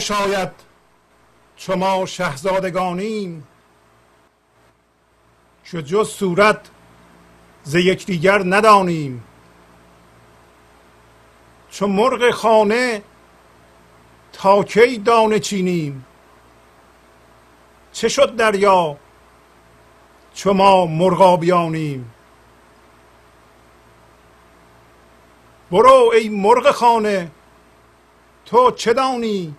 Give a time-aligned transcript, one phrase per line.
[0.00, 0.50] شاید
[1.56, 3.46] چو ما شهزادگانیم.
[5.64, 6.70] چو جز صورت
[7.62, 9.24] ز یکدیگر ندانیم.
[11.70, 13.02] چو مرغ خانه
[14.32, 16.04] تا کی دانه چینیم؟
[17.92, 18.96] چه شد دریا
[20.34, 22.12] چو ما مرغابیانیم؟
[25.70, 27.30] برو ای مرغ خانه
[28.44, 29.54] تو چه دانی؟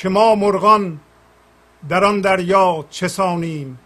[0.00, 1.00] که ما مرغان
[1.88, 3.78] در آن دریا چه سانیم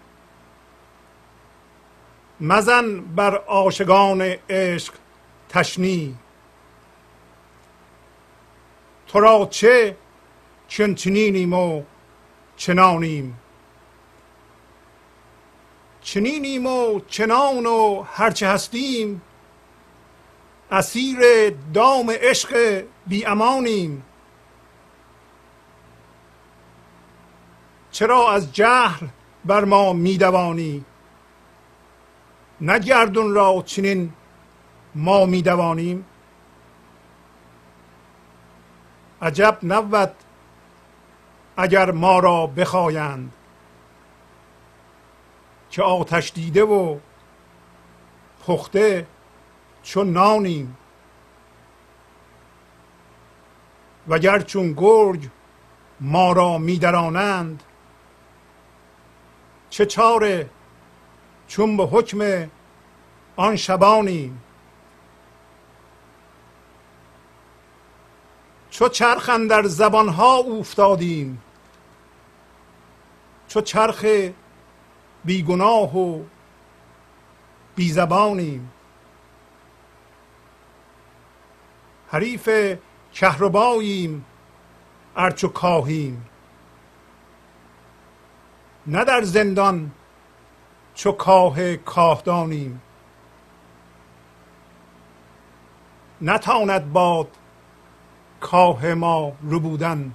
[2.40, 4.94] مزن بر عاشقان عشق
[5.48, 6.14] تشنی.
[9.06, 9.96] تو را چه
[10.68, 11.82] چنچنینیم و
[12.56, 13.40] چنانیم؟
[16.02, 19.22] چنینیم و چنان و هرچه هستیم
[20.70, 23.24] اسیر دام عشق بی
[27.94, 29.06] چرا از جهل
[29.44, 30.84] بر ما میدوانی؟
[32.60, 34.12] نه گردون را چنین
[34.94, 36.04] ما میدوانیم؟
[39.22, 40.10] عجب نبود
[41.56, 43.32] اگر ما را بخواهند
[45.70, 46.98] که آتش دیده و
[48.46, 49.06] پخته
[49.82, 50.76] چون نانیم.
[54.08, 55.28] وگر چون گرگ
[56.00, 57.62] ما را میدرانند
[59.74, 60.50] چه چاره
[61.48, 62.50] چون به حکم
[63.36, 64.42] آن شبانیم
[68.70, 71.42] چو چرخ در زبانها افتادیم
[73.48, 74.04] چو چرخ
[75.24, 76.22] بیگناه و
[77.76, 78.72] بیزبانیم
[82.08, 82.76] حریف
[83.12, 84.24] کهرباییم
[85.16, 86.26] ارچو کاهیم.
[88.86, 89.90] نه در زندان
[90.94, 92.82] چو کاه کاهدانیم.
[96.20, 97.28] نتاند باد
[98.40, 100.12] کاه ما ربودن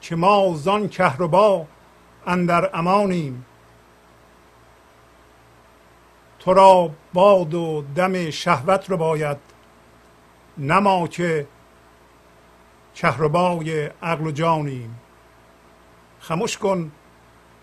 [0.00, 1.66] که ما زان کهربا
[2.26, 3.46] اندر امانیم.
[6.38, 9.36] تو را باد و دم شهوت رو باید
[10.58, 11.46] نما که
[12.94, 14.98] کهربای عقل و جانیم.
[16.28, 16.92] خموش کن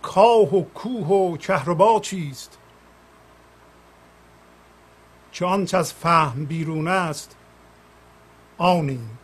[0.01, 2.57] کاه و کوه و کهربا چیست؟
[5.31, 7.35] که آنچه از فهم بیرون است
[8.57, 9.18] آنیم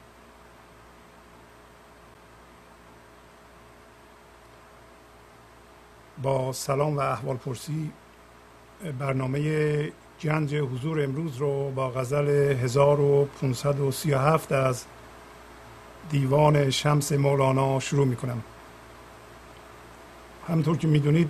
[6.21, 7.91] با سلام و احوال پرسی
[9.00, 14.85] برنامه گنج حضور امروز رو با غزل 1537 از
[16.09, 18.44] دیوان شمس مولانا شروع می کنم
[20.50, 21.30] همطور که می‌دونید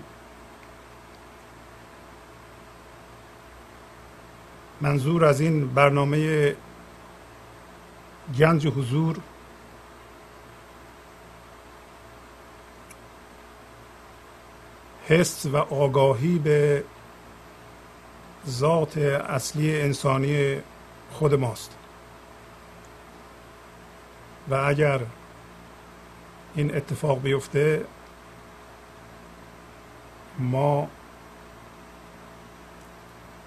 [4.81, 6.55] منظور از این برنامه
[8.39, 9.17] گنج حضور
[15.07, 16.83] حس و آگاهی به
[18.47, 20.57] ذات اصلی انسانی
[21.11, 21.75] خود ماست.
[24.49, 24.99] و اگر
[26.55, 27.85] این اتفاق بیفته
[30.39, 30.87] ما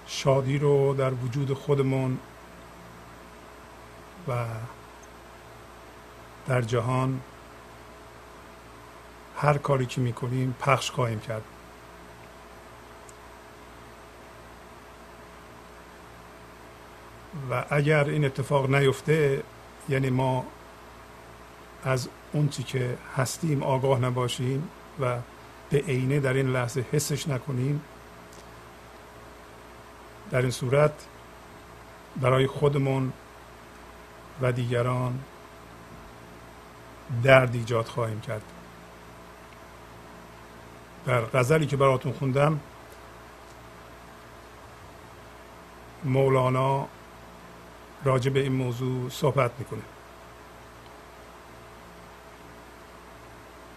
[0.07, 2.19] شادی رو در وجود خودمون
[4.27, 4.45] و
[6.47, 7.21] در جهان
[9.37, 11.43] هر کاری که می‌کنیم پخش خواهیم کرد.
[17.51, 19.43] و اگر این اتفاق نیفته
[19.89, 20.45] یعنی ما
[21.83, 24.69] از اون چی که هستیم آگاه نباشیم
[24.99, 25.17] و
[25.69, 27.81] به عینه در این لحظه حسش نکنیم.
[30.31, 30.93] در این صورت
[32.21, 33.13] برای خودمون
[34.41, 35.19] و دیگران
[37.23, 38.41] درد ایجاد خواهیم کرد.
[41.05, 42.59] در غزلی که براتون خوندم
[46.03, 46.87] مولانا
[48.03, 49.81] راجع به این موضوع صحبت می‌کنه.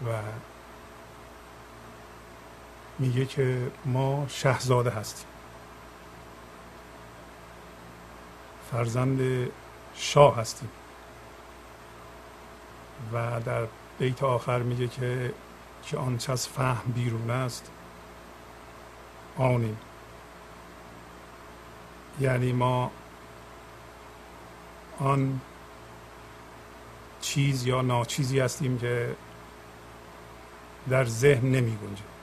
[0.07, 0.11] و
[2.99, 5.27] میگه که ما شهزاده هستیم.
[8.73, 9.51] فرزند
[9.95, 10.69] شاه هستیم.
[13.13, 13.67] و در
[13.99, 15.35] بیت آخر میگه که
[15.83, 17.71] که آنچه از فهم بیرون است
[19.39, 19.79] آنیم.
[22.21, 22.91] یعنی ما
[24.99, 25.41] آن
[27.21, 29.17] چیز یا ناچیزی هستیم که
[30.89, 32.16] در ذهن نمی گنجه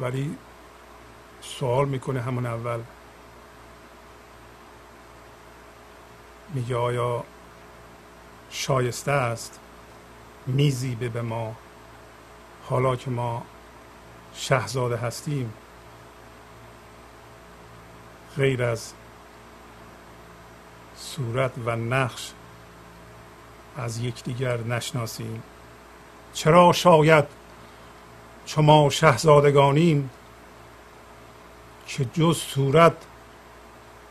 [0.00, 0.36] ولی
[1.40, 2.80] سوال می‌کنه همون اول.
[6.54, 7.24] میگه آیا
[8.50, 9.60] شایسته است
[10.46, 11.56] میزیبه به ما
[12.68, 13.42] حالا که ما
[14.34, 15.52] شهزاده هستیم؟
[18.36, 18.92] غیر از
[20.96, 22.32] صورت و نقش
[23.76, 25.42] از یکدیگر نشناسیم.
[26.32, 27.39] چرا شاید
[28.50, 30.10] چو ما شهزادگانیم
[31.86, 32.92] که جز صورت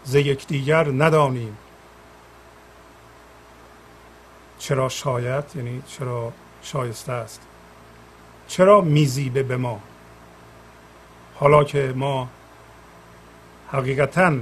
[0.03, 1.57] ز یکدیگر ندانیم.
[4.59, 7.41] چرا شاید؟ یعنی چرا شایسته است؟
[8.47, 9.81] چرا میزیبه به ما؟
[11.35, 12.29] حالا که ما
[13.71, 14.33] حقیقتا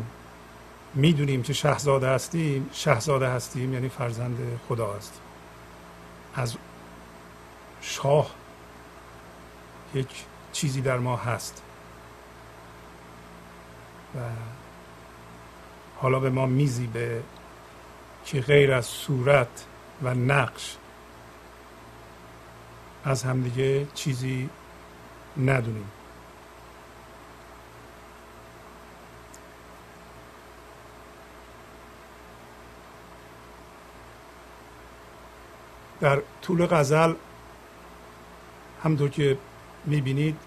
[0.93, 5.21] می‌دونیم که شهزاده هستیم شهزاده هستیم یعنی فرزند خدا هستیم
[6.35, 6.55] از
[7.81, 8.36] شاه
[9.97, 11.63] یک چیزی در ما هست.
[14.15, 14.19] و
[15.97, 17.23] حالا به ما میزیبه
[18.25, 19.65] که غیر از صورت
[20.03, 20.77] و نقش
[23.03, 24.49] از همدیگه چیزی
[25.37, 25.91] ندونیم.
[35.99, 37.13] در طول غزل
[38.83, 39.37] همطور که
[39.87, 40.37] می‌بینید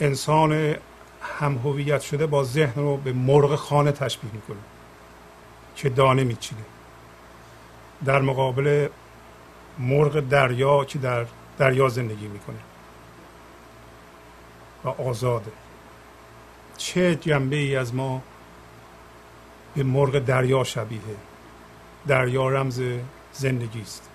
[0.00, 0.76] انسان
[1.22, 4.58] هم هویت شده با ذهن رو به مرغ خانه تشبیه می‌کنه
[5.76, 6.60] که دانه میچینه.
[8.04, 8.88] در مقابل
[9.78, 11.26] مرغ دریا که در
[11.58, 12.58] دریا زندگی می‌کنه
[14.84, 15.52] و آزاده.
[16.76, 18.22] چه جنبه ای از ما
[19.74, 21.00] به مرغ دریا شبیه؟
[22.06, 22.82] دریا رمز
[23.32, 24.10] زندگی است.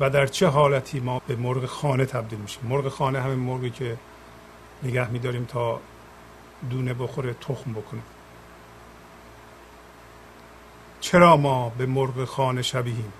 [0.00, 3.96] و در چه حالتی ما به مرغ خانه تبدیل میشیم؟ مرغ خانه همین مرغی که
[4.82, 5.80] نگه میداریم تا
[6.70, 8.00] دونه بخوره تخم بکنه.
[11.00, 13.12] چرا ما به مرغ خانه شبیهیم؟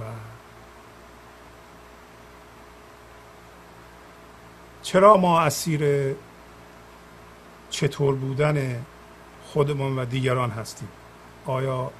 [0.00, 0.04] و
[4.82, 6.14] چرا ما اسیر
[7.70, 8.86] چطور بودن
[9.56, 10.88] خودمون و دیگران هستیم.
[11.46, 11.90] آیا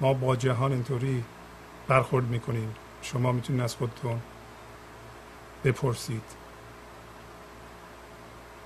[0.00, 1.24] ما با جهان اینطوری
[1.88, 4.20] برخورد می‌کنیم؟ شما می‌تونید از خودتون
[5.64, 6.22] بپرسید.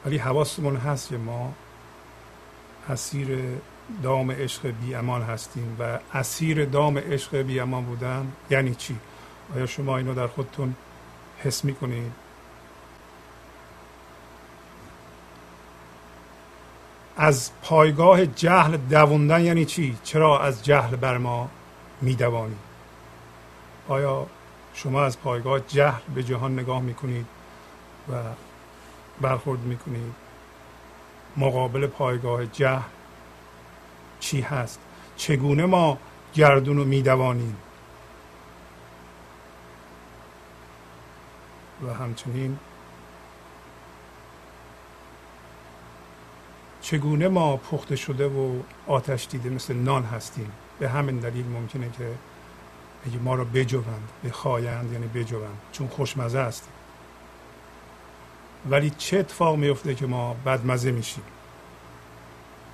[0.07, 1.55] ولی حواستمون هست که ما
[2.89, 3.39] اسیر
[4.03, 8.97] دام عشق بی امان هستیم و اسیر دام عشق بی امان بودن یعنی چی؟
[9.55, 10.75] آیا شما اینو در خودتون
[11.39, 12.24] حس می‌کنید؟
[17.25, 21.49] از پایگاه جهل دووندن یعنی چی؟ چرا از جهل بر ما
[22.01, 22.59] میدوانید
[23.89, 24.27] آیا
[24.75, 27.27] شما از پایگاه جهل به جهان نگاه می‌کنید
[28.13, 28.15] و
[29.21, 30.15] برخورد می‌کنید؟
[31.37, 32.83] مقابل پایگاه جهل
[34.21, 34.81] چی هست؟
[35.17, 35.99] چگونه ما
[36.35, 37.57] گردون رو میدوانیم؟
[41.87, 42.59] و همچنین
[46.95, 48.53] چگونه ما پخته شده و
[48.87, 52.11] آتش دیده مثل نان هستیم؟ به همین دلیل ممکنه که
[53.07, 56.69] اگه ما رو بجوند بخوایند یعنی بجوند چون خوشمزه است
[58.71, 61.25] ولی چه اتفاق میفته که ما بدمزه میشیم؟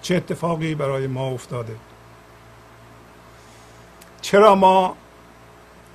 [0.03, 1.77] چه اتفاقی برای ما افتاده؟
[4.21, 4.97] چرا ما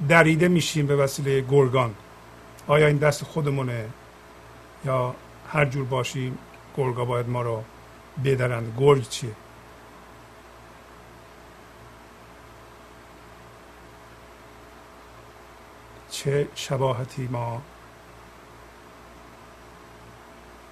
[0.09, 1.95] دریده میشیم به وسیله گرگان؟
[2.67, 3.85] آیا این دست خودمونه
[4.85, 5.15] یا
[5.49, 6.37] هر جور باشیم
[6.77, 7.63] گرگا باید ما رو
[8.23, 9.35] بدرند گرگ چیه.
[16.11, 17.61] چه شباهتی ما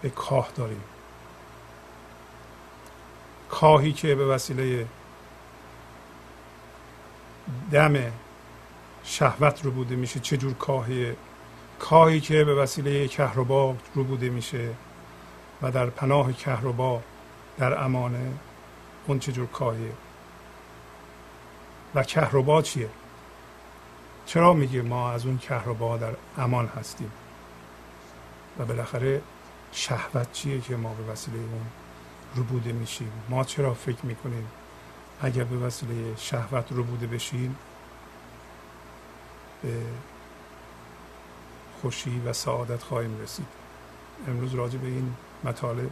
[0.02, 0.84] به کاه داریم.
[3.50, 4.88] کاهی که به وسیله
[7.72, 8.12] دم
[9.04, 11.16] شهوت رو بوده میشه چه جور کاهیه
[11.80, 14.70] کاهی که به وسیله کهربا رو بوده میشه
[15.62, 17.02] و در پناه کهربا
[17.58, 18.34] در امانه
[19.08, 19.92] اون چجور کاهیه
[21.96, 22.90] و کهربا چیه؟
[24.26, 27.12] چرا میگه ما از اون کهربا در امان هستیم؟
[28.60, 29.22] و بالاخره
[29.72, 31.66] شهوت چیه که ما به وسیله اون
[32.36, 34.48] روبوده میشیم؟ ما چرا فکر می‌کنیم
[35.22, 37.56] اگر به وسیله شهوت روبوده بشیم
[39.62, 39.82] به
[41.82, 43.48] خوشی و سعادت خواهیم رسید؟
[44.28, 45.90] امروز راجع به این مطالب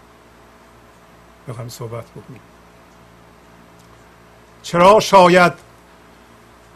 [1.47, 2.41] بخوایم صحبت بکنیم.
[4.63, 5.53] چرا شاید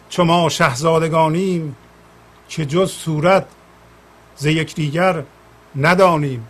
[0.09, 1.75] چما شهزادگانیم
[2.49, 3.47] که جز صورت
[4.35, 5.23] ز یکدیگر
[5.75, 6.47] ندانیم؟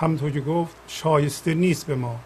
[0.00, 2.20] همطور که گفت شایسته نیست به ما.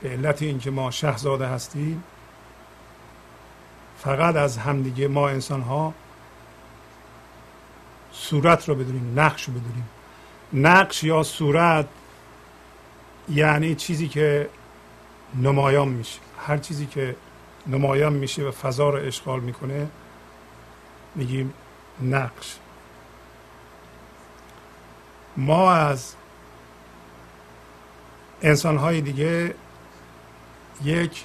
[0.00, 2.04] به علت اینکه ما شهزاده هستیم
[3.98, 5.94] فقط از همدیگه ما انسان ها
[8.12, 9.88] صورت رو بدونیم نقش رو بدونیم.
[10.54, 11.86] نقش یا صورت
[13.28, 14.48] یعنی چیزی که
[15.34, 16.20] نمایان میشه.
[16.46, 17.16] هر چیزی که
[17.66, 19.88] نمایان میشه و فضا رو اشغال می‌کنه
[21.14, 21.54] میگیم
[22.02, 22.56] نقش.
[25.36, 26.14] ما از
[28.42, 29.54] انسان های دیگه
[30.84, 31.24] یک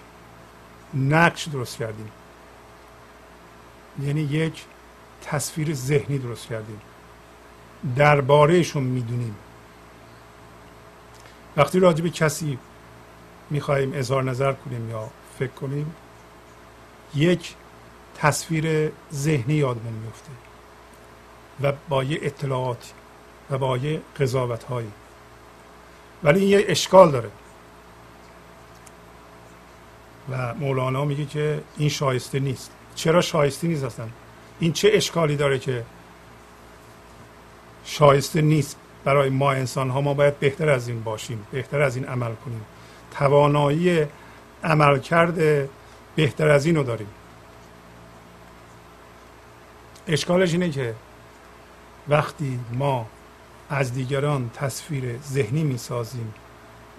[0.93, 2.11] نقش درست کردیم.
[4.01, 4.65] یعنی یک
[5.21, 6.81] تصویر ذهنی درست کردیم.
[7.95, 9.35] دربارهشون می‌دونیم.
[11.57, 12.59] وقتی راجع به کسی
[13.49, 15.09] می‌خواهیم اظهار نظر کنیم یا
[15.39, 15.95] فکر کنیم
[17.15, 17.55] یک
[18.15, 20.31] تصویر ذهنی یادمون میفته
[21.61, 22.91] و با یه اطلاعاتی
[23.49, 24.91] و با یه قضاوت هایی
[26.23, 27.29] ولی این یه اشکال داره.
[30.31, 32.71] و مولانا میگه که این شایسته نیست.
[32.95, 34.07] چرا شایسته نیست اصلا؟
[34.59, 35.85] این چه اشکالی داره که
[37.89, 42.05] شایسته نیست برای ما انسان ها ما باید بهتر از این باشیم بهتر از این
[42.05, 42.61] عمل کنیم.
[43.11, 44.05] توانایی
[44.63, 45.69] عمل کرده
[46.15, 47.07] بهتر از این رو داریم.
[50.07, 50.95] اشکالش اینه که
[52.07, 53.05] وقتی ما
[53.69, 56.33] از دیگران تصویر ذهنی می سازیم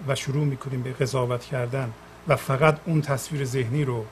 [0.07, 1.93] و شروع می کنیم به قضاوت کردن
[2.27, 4.05] و فقط اون تصویر ذهنی رو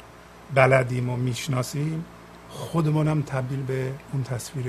[0.54, 2.06] بلدیم و می‌شناسیم
[2.50, 4.66] خودمونم تبدیل به اون تصویر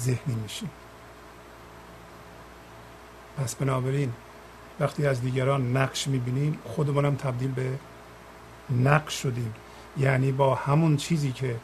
[0.00, 0.70] ذهنی میشیم.
[3.38, 4.12] پس بنابراین
[4.80, 7.70] وقتی از دیگران نقش می‌بینیم خودمونم تبدیل به
[8.70, 9.54] نقش شدیم.
[9.98, 11.56] یعنی با همون چیزی که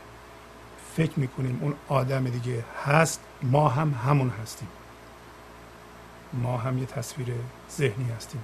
[0.97, 4.69] فکر می‌کنیم اون آدم دیگه هست ما هم همون هستیم.
[6.33, 7.29] ما هم یه تصویر
[7.71, 8.41] ذهنی هستیم.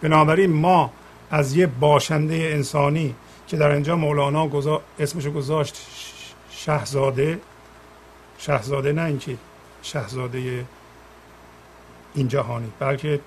[0.00, 0.92] بنابراین ما
[1.30, 3.14] از یه باشنده انسانی
[3.46, 4.82] که در اینجا مولانا گذا...
[4.98, 5.86] اسمشو گذاشت
[6.50, 7.40] شهزاده.
[8.38, 9.36] شهزاده نه اینکه
[9.82, 10.66] شهزاده
[12.14, 13.20] این جهانی بلکه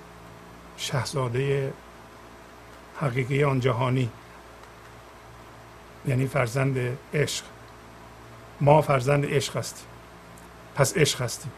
[0.76, 1.72] شهزاده
[3.00, 4.10] حقیقی آن جهانی
[6.06, 7.44] یعنی فرزند عشق.
[8.60, 9.86] ما فرزند عشق هستیم.
[10.74, 11.52] پس عشق هستیم.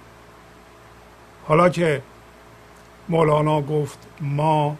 [1.46, 2.02] حالا که
[3.08, 4.76] مولانا گفت ما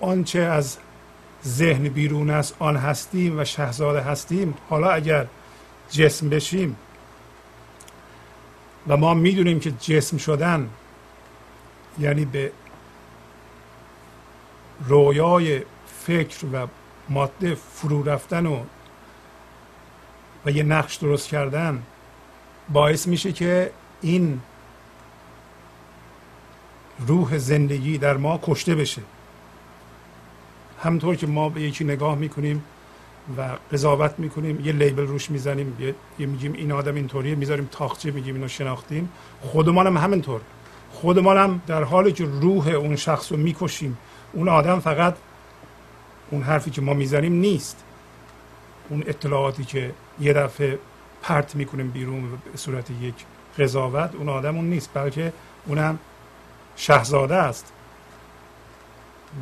[0.00, 0.78] آنچه از
[1.46, 4.54] ذهن بیرون است آن هستیم و شهزاده هستیم.
[4.70, 5.26] حالا اگر
[5.90, 6.76] جسم بشیم
[8.88, 10.70] و ما می‌دونیم که جسم شدن
[11.98, 12.52] یعنی به
[14.86, 15.62] رویای
[16.06, 16.66] فکر و
[17.08, 18.64] ماده فرو رفتن و
[20.46, 21.82] و یه نقش درست کردن
[22.68, 24.40] باعث میشه که این
[27.06, 29.02] روح زندگی در ما کشته بشه.
[30.82, 32.64] همطور که ما به یکی نگاه می‌کنیم
[33.36, 35.76] و قضاوت می‌کنیم یه لیبل روش می‌زنیم
[36.18, 39.08] یه میگیم این آدم اینطوریه می‌ذاریم تاخچه میگیم اینو شناختیم.
[39.40, 40.40] خودمان هم همینطور.
[40.92, 43.98] خودمان هم در حالی که روح اون شخص رو می‌کشیم
[44.32, 45.16] اون آدم فقط
[46.30, 47.84] اون حرفی که ما می‌زنیم نیست.
[48.88, 50.78] اون اطلاعاتی که یه دفعه
[51.22, 53.14] پرت می‌کنیم بیرون به صورت یک
[53.58, 55.32] قضاوت اون آدم اون نیست بلکه
[55.66, 55.98] اونم
[56.76, 57.72] شهزاده است.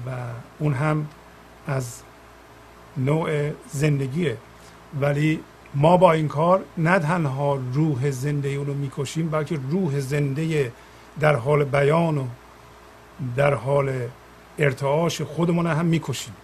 [0.06, 0.10] و
[0.58, 1.08] اون هم
[1.66, 2.02] از
[2.96, 4.36] نوع زندگیه.
[5.00, 5.40] ولی
[5.74, 10.72] ما با این کار نه تنها روح زنده اونو می‌کشیم بلکه روح زنده
[11.20, 12.26] در حال بیان و
[13.36, 14.08] در حال
[14.58, 16.34] ارتعاش خودمون هم می‌کشیم.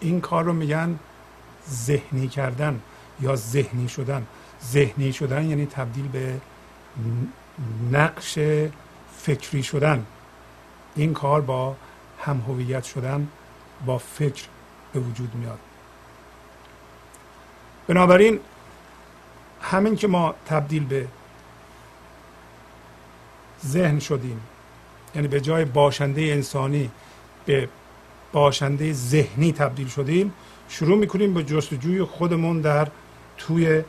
[0.00, 0.98] این کار رو میگن
[1.70, 2.80] ذهنی کردن
[3.20, 4.26] یا ذهنی شدن.
[4.64, 6.34] ذهنی شدن یعنی تبدیل به
[7.92, 8.38] نقش
[9.18, 10.06] فکری شدن.
[10.96, 11.76] این کار با
[12.20, 13.28] هم هویت شدن
[13.86, 14.44] با فکر
[14.92, 15.58] به وجود میاد.
[17.86, 18.40] بنابراین
[19.62, 21.08] همین که ما تبدیل به
[23.66, 24.40] ذهن شدیم
[25.14, 26.90] یعنی به جای باشنده انسانی
[27.46, 27.68] به
[28.32, 30.32] باشنده ذهنی تبدیل شدیم
[30.68, 32.88] شروع می‌کنیم به جستجوی خودمون در
[33.38, 33.82] توی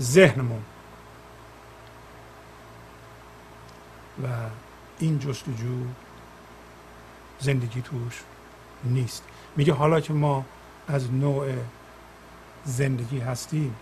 [0.00, 0.62] ذهنمون.
[4.22, 4.26] و
[4.98, 5.86] این جستجو
[7.38, 8.20] زندگی توش
[8.84, 9.24] نیست.
[9.56, 10.44] میگه حالا که ما
[10.88, 11.46] از نوع
[12.64, 13.74] زندگی هستیم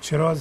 [0.00, 0.36] چرا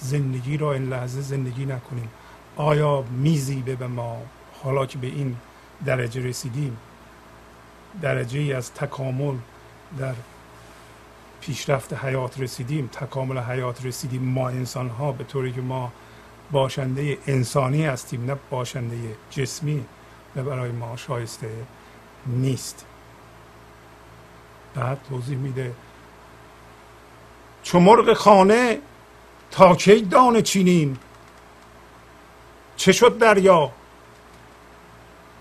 [0.00, 2.08] زندگی را این لحظه زندگی نکنیم؟
[2.56, 4.22] آیا میزیبه به ما
[4.62, 5.36] حالا که به این
[5.84, 6.76] درجه رسیدیم؟
[8.02, 9.34] درجه ای از تکامل
[9.98, 10.14] در
[11.40, 14.22] پیشرفت حیات رسیدیم تکامل حیات رسیدیم.
[14.22, 15.92] ما انسان ها به طوری که ما
[16.50, 18.96] باشنده انسانی هستیم نه باشنده
[19.30, 19.84] جسمی
[20.36, 21.50] و برای ما شایسته
[22.26, 22.86] نیست.
[24.74, 25.74] بعد توضیح میده.
[27.62, 28.78] چو مرغ خانه
[29.50, 30.98] تا کی دانه چینیم
[32.76, 33.72] چه شد دریا؟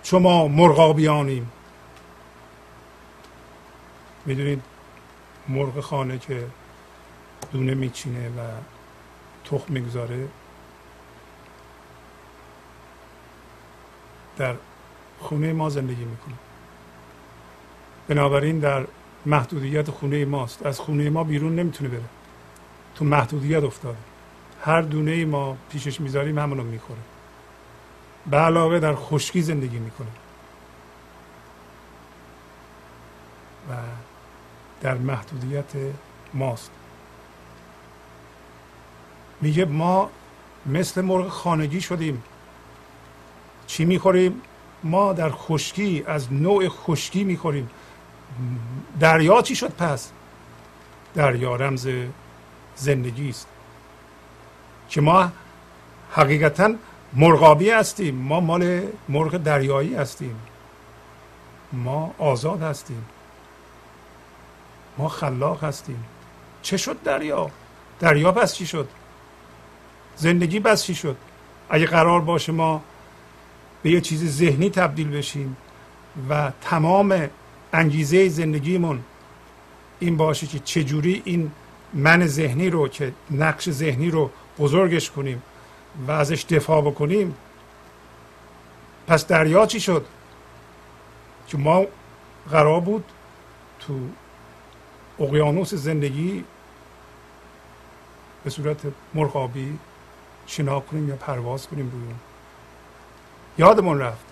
[0.03, 1.51] چو ما مرغابیانیم.
[4.25, 4.63] می‌دونید
[5.49, 6.47] مرغ خانه که
[7.51, 8.41] دونه میچینه و
[9.45, 10.27] تخم می‌گذاره
[14.37, 14.55] در
[15.19, 16.35] خونه ما زندگی می‌کنه.
[18.07, 18.85] بنابراین در
[19.25, 20.65] محدودیت خونه ماست.
[20.65, 22.03] از خونه ما بیرون نمی‌تونه بره.
[22.95, 23.97] تو محدودیت افتاده.
[24.61, 26.99] هر دونه ما پیشش می‌ذاریم همونو می‌خوره.
[28.29, 30.07] به علاوه در خشکی زندگی می‌کنه.
[33.69, 33.73] و
[34.81, 35.65] در محدودیت
[36.33, 36.71] ماست.
[39.41, 40.09] میگه ما
[40.65, 42.23] مثل مرغ خانگی شدیم.
[43.67, 44.41] چی می‌خوریم؟
[44.83, 47.69] ما در خشکی از نوع خشکی می‌خوریم.
[48.99, 50.09] دریا چی شد پس؟
[51.15, 51.89] دریا رمز
[52.75, 53.47] زندگی است.
[54.89, 55.31] که ما
[56.11, 56.73] حقیقتا
[57.13, 58.15] مرغابی هستیم.
[58.15, 60.35] ما مال مرغ دریایی هستیم.
[61.73, 63.05] ما آزاد هستیم.
[64.97, 66.03] ما خلاق هستیم.
[66.61, 67.49] چه شد دریا؟
[67.99, 68.89] دریا پس چی شد؟
[70.15, 71.17] زندگی پس چی شد؟
[71.69, 72.81] اگه قرار باشه ما
[73.83, 75.57] به یه چیز ذهنی تبدیل بشیم
[76.29, 77.29] و تمام
[77.73, 79.03] انگیزه زندگیمون
[79.99, 81.51] این باشه که چجوری این
[81.93, 84.29] من ذهنی رو که نقش ذهنی رو
[84.59, 85.41] بزرگش کنیم
[86.07, 87.35] و ازش دفاع بکنیم.
[89.07, 90.05] پس دریا چی شد؟
[91.47, 91.85] که ما
[92.51, 93.03] قرار بود
[93.79, 93.99] تو
[95.19, 96.43] اقیانوس زندگی
[98.43, 98.77] به صورت
[99.13, 99.79] مرغابی
[100.47, 102.15] شنا کنیم یا پرواز کنیم روی
[103.57, 104.25] یادمون رفت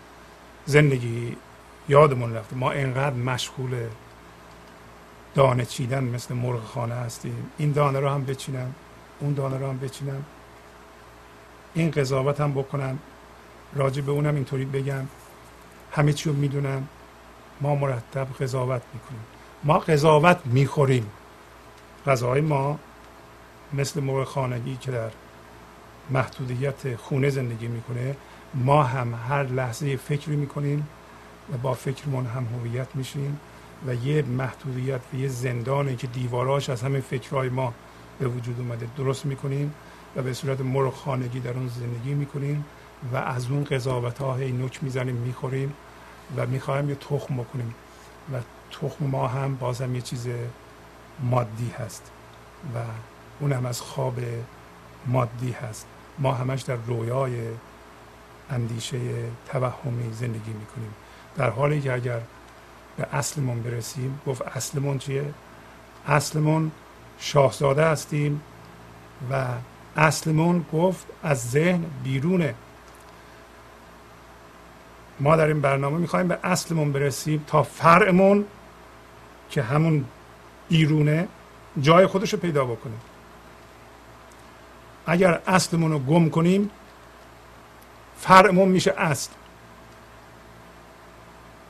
[0.65, 1.37] زندگی
[1.89, 3.75] یادمون رفت ما اینقدر مشغول
[5.35, 7.51] دانه چیدن مثل مرغ خانه هستیم.
[7.57, 8.75] این دانه رو هم بچینم
[9.19, 10.25] اون دانه رو هم بچینم
[11.73, 12.99] این قضاوت هم بکنم
[13.75, 15.07] راجع به اونم اینطوری بگم.
[15.91, 16.87] همه چی رو می‌دونم
[17.61, 19.21] ما مرتب قضاوت می‌کنیم.
[19.63, 21.11] ما قضاوت می‌خوریم.
[22.07, 22.79] غذاهای ما
[23.73, 25.09] مثل مرغ خانگی که در
[26.09, 28.15] محدودیت خونه زندگی می‌کنه
[28.53, 30.87] ما هم هر لحظه فکری می‌کنیم.
[31.53, 33.39] و با فکرمون هم هویت میشیم
[33.87, 37.73] و یه محدودیت و یه زندانی که دیواراش از همه فکرهای ما
[38.19, 39.73] به وجود اومده درست می‌کنیم
[40.15, 42.65] و به صورت مرغ خانگی در اون زندگی می‌کنیم
[43.13, 45.73] و از اون قضاوت ها هی نوک می‌زنیم می‌خوریم
[46.37, 47.75] و می‌خوایم یه تخم بکنیم
[48.33, 48.39] و
[48.71, 50.27] تخم ما هم بازم یه چیز
[51.19, 52.11] مادی هست
[52.75, 52.77] و
[53.39, 54.19] اون هم از خواب
[55.07, 55.87] مادی هست.
[56.19, 57.47] ما همش در رویای
[58.49, 58.99] اندیشه
[59.47, 60.93] توهمی زندگی می‌کنیم.
[61.39, 62.19] در حالی که اگر
[62.97, 65.25] به اصلمون برسیم گفت اصلمون چیه؟
[66.07, 66.71] اصلمون
[67.19, 68.41] شاهزاده هستیم
[69.31, 69.45] و
[69.95, 72.55] اصلمون گفت از ذهن بیرونه.
[75.19, 78.45] ما در این برنامه می‌خوایم به اصلمون برسیم تا فرعمون
[79.49, 80.05] که همون
[80.69, 81.27] بیرونه
[81.81, 82.95] جای خودش رو پیدا بکنه.
[85.05, 86.69] اگر اصلمون رو گم کنیم
[88.17, 89.31] فرعمون میشه اصل.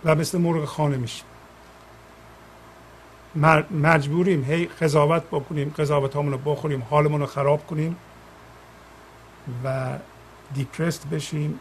[0.05, 1.25] و مثل مرغ خانه میشیم.
[3.71, 7.95] مجبوریم هی قضاوت بکنیم قضاوت رو بخوریم حالمون رو خراب کنیم
[9.63, 9.97] و
[10.53, 11.59] دیپرست بشیم.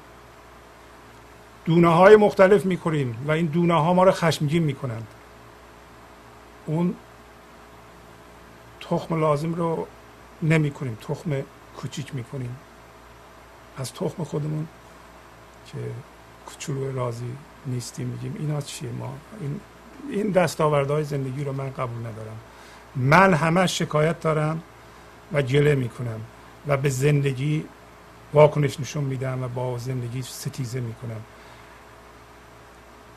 [1.64, 5.07] دونه های مختلف می‌کنیم و این دونه ها ما رو خشمگین می‌کنند.
[6.66, 6.94] اون
[8.81, 9.87] تخم لازم رو
[10.42, 11.42] نمی کنیم تخم
[11.77, 12.57] کوچیک می‌کنیم.
[13.79, 14.68] از تخم خودمون
[15.66, 15.79] که
[16.46, 19.61] کوچولو راضی نیستیم میگیم اینا چیه؟ ما این
[20.11, 22.37] این دستاوردهای زندگی رو من قبول ندارم.
[22.97, 24.62] من همش شکایت دارم
[25.33, 26.21] و گله می‌کنم
[26.66, 27.64] و به زندگی
[28.33, 31.21] واکنش نشون میدم و با زندگی ستیزه می‌کنم.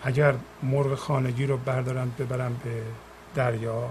[0.03, 2.81] اگر مرغ خانگی رو بردارم ببرم به
[3.35, 3.89] دریا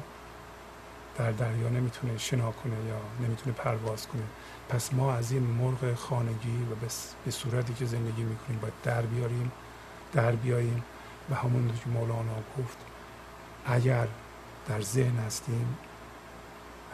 [1.19, 4.23] در دریا نمی‌تونه شنا کنه یا نمی‌تونه پرواز کنه.
[4.69, 6.87] پس ما از این مرغ خانگی و
[7.25, 9.53] به صورتی که زندگی می‌کنیم باید در بیاریم.
[10.13, 10.83] در بیاییم
[11.31, 12.79] و همون که مولانا گفت
[13.67, 14.07] اگر
[14.69, 15.79] در ذهن هستیم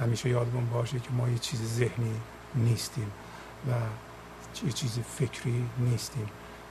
[0.01, 2.21] همیشه یادمون باشه که ما یه چیز ذهنی
[2.55, 3.11] نیستیم
[3.69, 3.73] و
[4.67, 6.29] یه چیز فکری نیستیم.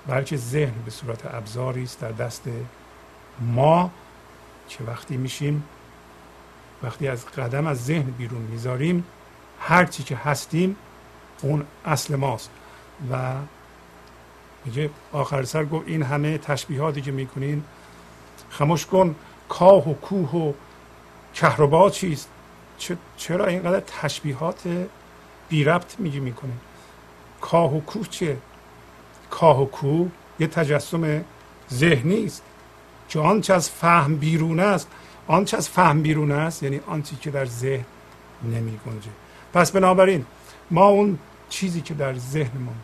[0.08, 2.44] بلکه ذهن به صورت ابزاری است در دست
[3.40, 3.92] ما
[4.70, 5.64] که وقتی میشیم
[6.84, 9.04] وقتی از قدم از ذهن بیرون می‌ذاریم
[9.60, 10.76] هر چی که هستیم
[11.42, 12.50] اون اصل ماست
[13.12, 13.34] و
[14.66, 17.64] میگه آخر سر گفت این همه تشبیهاتی که می‌کنین
[18.50, 19.16] خموش کن
[19.50, 20.54] کاه و کوه و
[21.34, 22.30] کهربا چیست؟
[23.18, 24.88] چرا اینقدر تشبیهات
[25.50, 26.54] بی ربط میگی می‌کنه
[27.42, 28.38] کاه و کوه چیه؟
[29.30, 31.26] کاه و کوه یه تجسم
[31.72, 32.44] ذهنی است.
[33.10, 34.88] که آنچه از فهم بیرون است
[35.28, 37.86] آنچه از فهم بیرون است یعنی آنچه که در ذهن
[38.44, 39.10] نمی گنجه
[39.54, 40.26] پس بنابراین
[40.72, 42.76] ما اون چیزی که در ذهنمون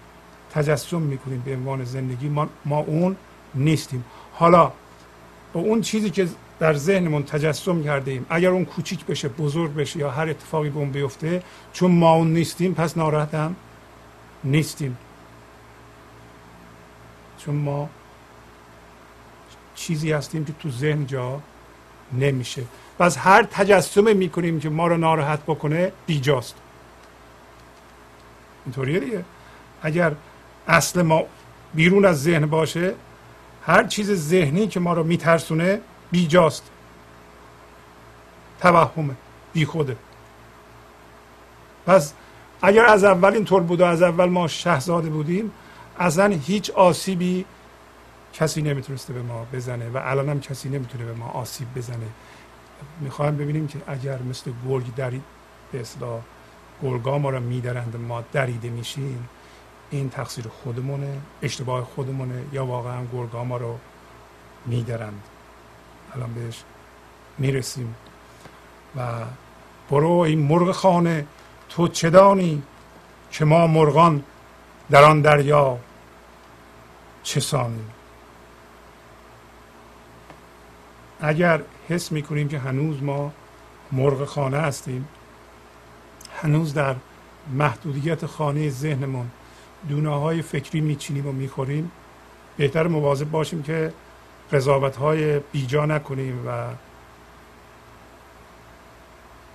[0.53, 2.29] تجسم می‌کنیم به عنوان زندگی.
[2.29, 3.15] ما, ما اون
[3.55, 4.05] نیستیم.
[4.33, 4.71] حالا
[5.53, 6.27] با اون چیزی که
[6.59, 10.79] در ذهنمون تجسم کرده ایم اگر اون کوچیک بشه بزرگ بشه یا هر اتفاقی به
[10.79, 13.55] اون بیفته چون ما اون نیستیم پس ناراحت هم
[14.43, 14.97] نیستیم.
[17.37, 17.89] چون ما
[19.75, 21.41] چیزی هستیم که تو ذهن جا
[22.13, 22.63] نمیشه.
[22.99, 26.55] پس هر تجسم می‌کنیم که ما رو ناراحت بکنه بیجاست.
[28.65, 29.25] اینطوریه دیگه.
[29.81, 30.11] اگر
[30.71, 31.23] اصل ما
[31.73, 32.93] بیرون از ذهن باشه
[33.65, 35.81] هر چیز ذهنی که ما رو میترسونه
[36.11, 36.63] بیجاست.
[38.59, 39.15] توهمه
[39.53, 39.97] بیخوده.
[41.85, 42.13] پس
[42.61, 45.51] اگر از اول اینطور بود و از اول ما شهزاده بودیم
[45.99, 47.45] اصلا هیچ آسیبی
[48.33, 52.07] کسی نمی‌تونسته به ما بزنه و الان هم کسی نمی‌تونه به ما آسیب بزنه.
[52.99, 55.23] می‌خوایم ببینیم که اگر مثل گرگ درید
[55.71, 56.21] به اصلاح
[56.83, 59.29] گرگا ما رو میدرند ما دریده میشیم.
[59.91, 63.77] این تقصیر خودمونه اشتباه خودمونه یا واقعا گرگا ما رو
[64.65, 65.23] میدرند.
[66.15, 66.63] الان بهش
[67.37, 67.95] می‌رسیم.
[68.95, 69.01] و
[69.89, 71.27] برو این مرغ خانه
[71.69, 72.63] تو چه دانی
[73.31, 74.23] که ما مرغان
[74.89, 75.77] در آن دریا
[77.23, 77.89] چه سانیم؟
[81.21, 83.31] اگر حس می‌کنیم که هنوز ما
[83.91, 85.07] مرغ خانه هستیم
[86.41, 86.95] هنوز در
[87.53, 89.31] محدودیت خانه ذهنمون
[89.89, 91.91] دونه های فکری میچینیم و می‌خوریم.
[92.57, 93.93] بهتر مواظب باشیم که
[94.51, 96.67] قضاوت های بیجا نکنیم و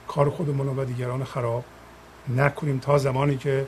[0.08, 1.64] کار خودمون و دیگران خراب
[2.36, 3.66] نکنیم تا زمانی که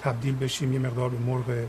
[0.00, 1.66] تبدیل بشیم یه مقدار به مرغ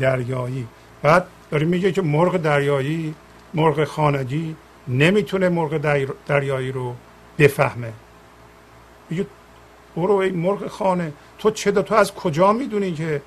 [0.00, 0.66] دریایی.
[1.02, 3.14] بعد داریم میگه که مرغ دریایی
[3.54, 4.56] مرغ خانگی
[4.88, 6.94] نمی‌تونه مرغ دریایی رو
[7.38, 7.92] بفهمه.
[9.10, 9.26] میگه
[9.96, 13.22] برو ای مرغ خانه تو چه تو از کجا می‌دونی که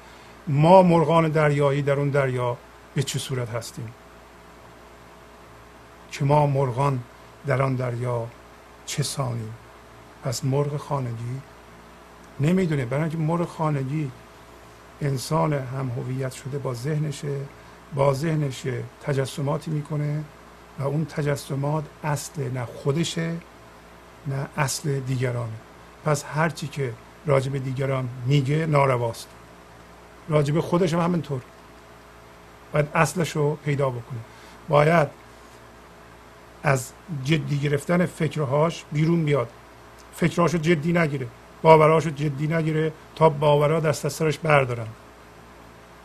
[0.48, 2.58] ما مرغان دریایی در اون دریا
[2.96, 3.94] به چه صورت هستیم؟
[6.12, 7.00] که ما مرغان
[7.48, 8.28] در آن دریا
[8.86, 9.54] چه سانیم؟
[10.24, 11.42] پس مرغ خانگی
[12.40, 12.86] نمی‌دونه.
[12.86, 14.12] برای اینکه مرغ خانگی
[15.02, 17.38] انسان هم هویت شده با ذهنشه
[17.96, 18.68] با ذهنش
[19.04, 20.24] تجسماتی می‌کنه
[20.80, 23.38] و اون تجسمات اصل نه خودشه
[24.28, 25.54] نه اصل دیگرانه.
[26.06, 26.94] پس هرچی که
[27.26, 29.28] راجب دیگران میگه نارواست.
[30.32, 31.42] راجب خودش هم همینطور.
[32.74, 34.20] باید اصلش رو پیدا بکنه.
[34.70, 35.08] باید
[36.64, 36.92] از
[37.24, 39.50] جدی گرفتن فکرهاش بیرون بیاد.
[40.16, 41.28] فکرهاشو جدی نگیره.
[41.62, 44.88] باورهاشو جدی نگیره تا باورها دست از سرش بردارن.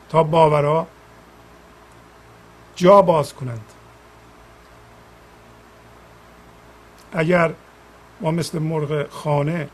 [0.08, 0.86] تا باورها
[2.76, 3.72] جا باز کنند.
[7.12, 7.52] اگر
[8.20, 9.68] ما مثل مرغ خانه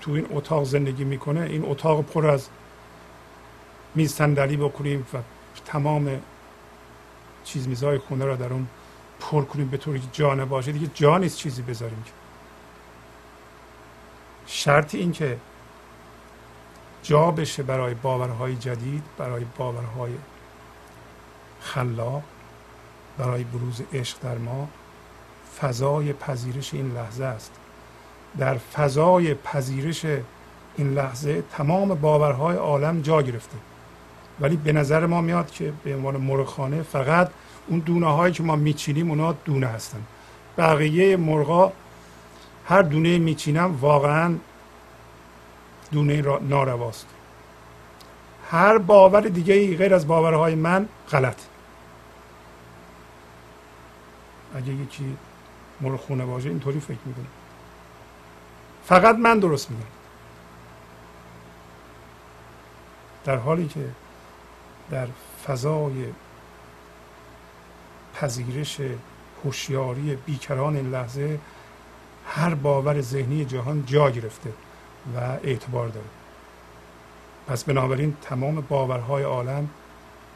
[0.00, 2.48] تو این اتاق زندگی می‌کنه این اتاق پر از
[3.94, 5.18] میز صندلی بکنیم و
[5.64, 6.20] تمام
[7.44, 8.66] چیز میزهای خونه را در اون
[9.20, 10.72] پر کنیم به طوری که جا نباشه.
[10.72, 12.04] دیگه جا نیست چیزی بذاریم
[14.46, 15.38] شرط این که
[17.02, 20.12] جا بشه برای باورهای جدید برای باورهای
[21.60, 22.22] خلاق
[23.18, 24.68] برای بروز عشق در ما
[25.60, 27.52] فضای پذیرش این لحظه است.
[28.38, 30.04] در فضای پذیرش
[30.76, 33.56] این لحظه تمام باورهای عالم جا گرفته.
[34.40, 37.30] ولی به نظر ما میاد که به عنوان مرغخانه فقط
[37.66, 40.02] اون دونه هایی که ما میچینیم اونا دونه هستن.
[40.58, 41.72] بقیه مرغا
[42.66, 44.34] هر دونه میچینم واقعا
[45.92, 47.06] دونه نارواست.
[48.50, 51.36] هر باور دیگه غیر از باورهای من غلط.
[54.56, 55.16] اگه یکی
[55.80, 57.24] مرغ خونه باشه اینطوری فکر می‌کنه
[58.84, 59.84] فقط من درست میگم.
[63.24, 63.80] در حالی که
[64.90, 65.06] در
[65.46, 66.04] فضای
[68.14, 68.80] پذیرش
[69.44, 71.38] هوشیاری بیکران این لحظه
[72.26, 74.52] هر باور ذهنی جهان جا گرفته
[75.16, 76.06] و اعتبار داره.
[77.46, 79.68] پس بنابراین تمام باورهای عالم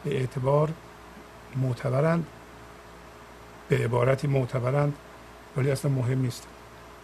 [0.04, 0.70] به اعتبار
[1.56, 2.26] معتبرند
[3.68, 4.94] به عبارتی معتبرند
[5.56, 6.46] ولی اصلا مهم نیست.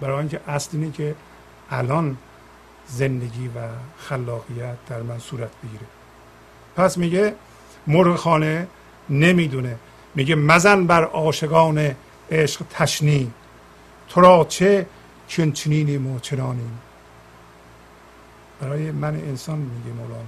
[0.00, 1.14] برای اینکه اصل اینه که
[1.70, 2.16] الان
[2.87, 5.87] زندگی و خلاقیت در من صورت بگیره.
[6.76, 7.34] پس میگه
[7.87, 8.66] مرغ خانه
[9.10, 9.76] نمی‌دونه.
[10.14, 11.94] میگه مزن بر عاشقان
[12.30, 13.32] عشق تشنی.
[14.08, 14.87] تو را چه
[15.28, 16.78] چنچنینیم و چنانیم.
[18.60, 20.24] برای من انسان میگه مولانا.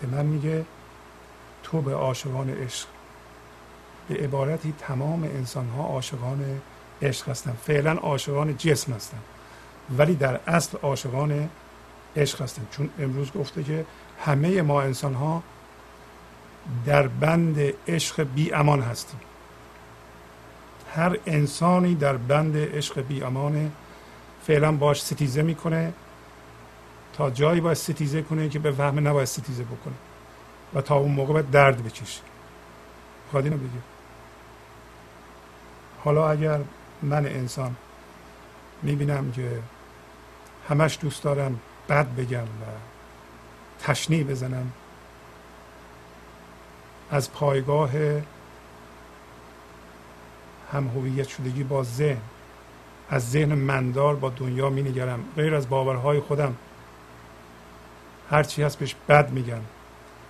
[0.00, 0.64] به من میگه
[1.62, 2.86] تو به عاشقان عشق.
[4.08, 6.60] به عبارتی تمام انسان ها عاشقان
[7.02, 7.56] عشق هستن.
[7.66, 9.18] فعلا عاشقان جسم هستن.
[9.98, 11.48] ولی در اصل عاشقان
[12.16, 12.66] عشق هستن.
[12.70, 13.84] چون امروز گفته که
[14.24, 15.42] همه ما انسان ها
[16.86, 19.20] در بند عشق بی امان هستیم.
[20.94, 23.70] هر انسانی در بند عشق بی امانه
[24.46, 25.92] فعلا باش ستیزه می‌کنه
[27.12, 29.94] تا جایی باید ستیزه کنه که به فهم نباید ستیزه بکنه
[30.74, 32.20] و تا اون موقع باید درد بکشه.
[33.30, 33.82] خواهد اینو بگه.
[36.04, 36.60] حالا اگر
[37.02, 37.76] من انسان
[38.82, 39.58] می‌بینم که
[40.68, 42.64] همش دوست دارم بد بگم و
[43.80, 44.72] تشنی بزنم.
[47.10, 47.90] از پایگاه
[50.72, 52.20] هم هویت شدگی با ذهن.
[53.10, 56.54] از ذهن مندار با دنیا می نگرم غیر از باورهای خودم.
[58.30, 59.60] هرچی هست بهش بد میگم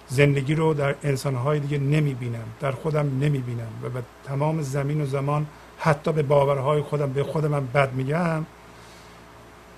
[0.09, 5.01] زندگی رو در انسانهای دیگه نمی بینم در خودم نمی بینم و به تمام زمین
[5.01, 5.47] و زمان
[5.79, 8.47] حتی به باورهای خودم به خودم من بد میگم.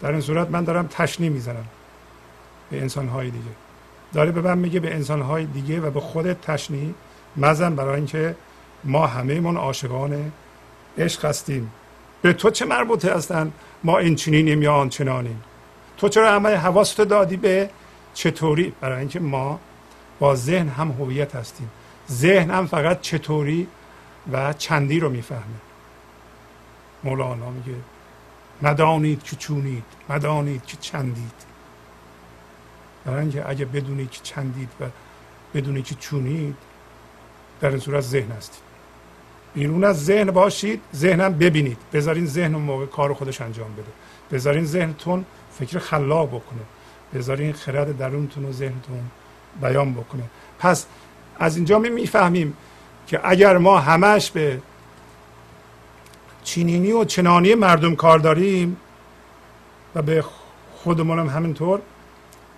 [0.01, 1.65] در این صورت من دارم تشنی می‌زنم.
[2.71, 3.51] به انسانهای دیگه.
[4.13, 6.95] داره به من میگه به انسانهای دیگه و به خودت تشنی
[7.37, 8.37] مزن برای اینکه
[8.85, 10.33] ما همه من عاشقان
[10.99, 11.71] عشق هستیم.
[12.23, 13.53] به تو چه مربوطه هستن؟
[13.85, 15.43] ما این چنینیم یا آنچنانیم
[15.97, 17.71] تو چرا همه حواست دادی به
[18.15, 19.61] چطوری؟ برای اینکه ما
[20.19, 21.71] با ذهن هم هویت هستیم.
[22.11, 23.67] ذهن هم فقط چطوری
[24.33, 25.61] و چندی رو می‌فهمه.
[27.05, 27.79] مولانا میگه
[28.63, 31.50] مدانید که چونید مدانید که چندید.
[33.05, 34.85] برای اینکه اگه بدونید که چندید و
[35.55, 36.57] بدونید که چونید
[37.61, 38.71] در این صورت ذهن هستید
[39.55, 41.79] بیرون از ذهن باشید ذهنم ببینید.
[41.93, 43.93] بذارین ذهن اون موقع کار خودش انجام بده.
[44.33, 45.25] بذارین ذهنتون
[45.59, 46.61] فکر خلاق بکنه.
[47.15, 49.01] بذارین خرد درونتون و ذهنتون
[49.61, 50.23] بیان بکنه.
[50.59, 50.87] پس
[51.39, 52.57] از اینجا می می‌فهمیم
[53.07, 54.61] که اگر ما همش به
[56.45, 58.77] چینینی و چنانی مردم کار داریم
[59.95, 60.25] و به
[60.75, 61.81] خودمون هم همینطور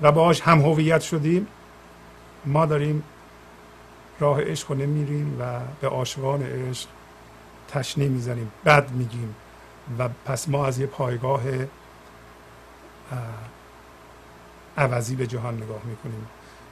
[0.00, 1.46] و باهاش هم هویت شدیم.
[2.44, 3.02] ما داریم
[4.20, 6.88] راه عشق رو نمیریم و به عاشقان عشق
[7.68, 8.52] تشنه می‌زنیم.
[8.64, 9.34] بد میگیم.
[9.98, 11.42] و پس ما از یه پایگاه
[14.76, 16.26] عوضی به جهان نگاه می‌کنیم.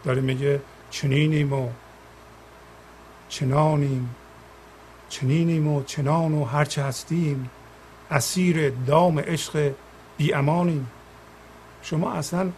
[0.05, 1.69] داره میگه چنینیم و
[3.29, 4.15] چنانیم
[5.09, 7.51] چنینیم و چنان و هرچه هستیم
[8.11, 9.73] اسیر دام عشق
[10.17, 10.91] بی امانیم.
[11.83, 12.51] شما اصلا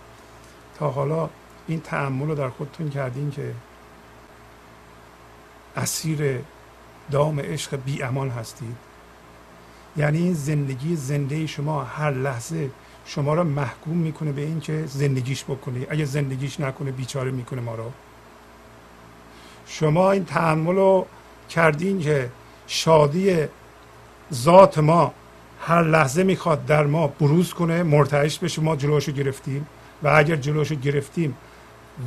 [0.91, 1.29] حالا
[1.69, 3.55] این تعمل رو در خودتون کردین که
[5.77, 6.39] اسیر
[7.11, 8.77] دام عشق بی امان هستید.
[9.97, 12.71] یعنی این زندگی زنده شما هر لحظه
[13.07, 17.93] شما را محکوم می‌کنه به اینکه زندگیش بکنی اگه زندگیش نکنه بیچاره می‌کنه ما رو.
[19.67, 21.07] شما این تحمل رو
[21.49, 22.31] کردین که
[22.67, 23.37] شادی
[24.33, 25.15] ذات ما
[25.61, 29.67] هر لحظه می‌خواد در ما بروز کنه مرتعش به شما جلوشو گرفتیم.
[30.03, 31.37] و اگر جلوشو گرفتیم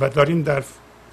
[0.00, 0.64] و داریم در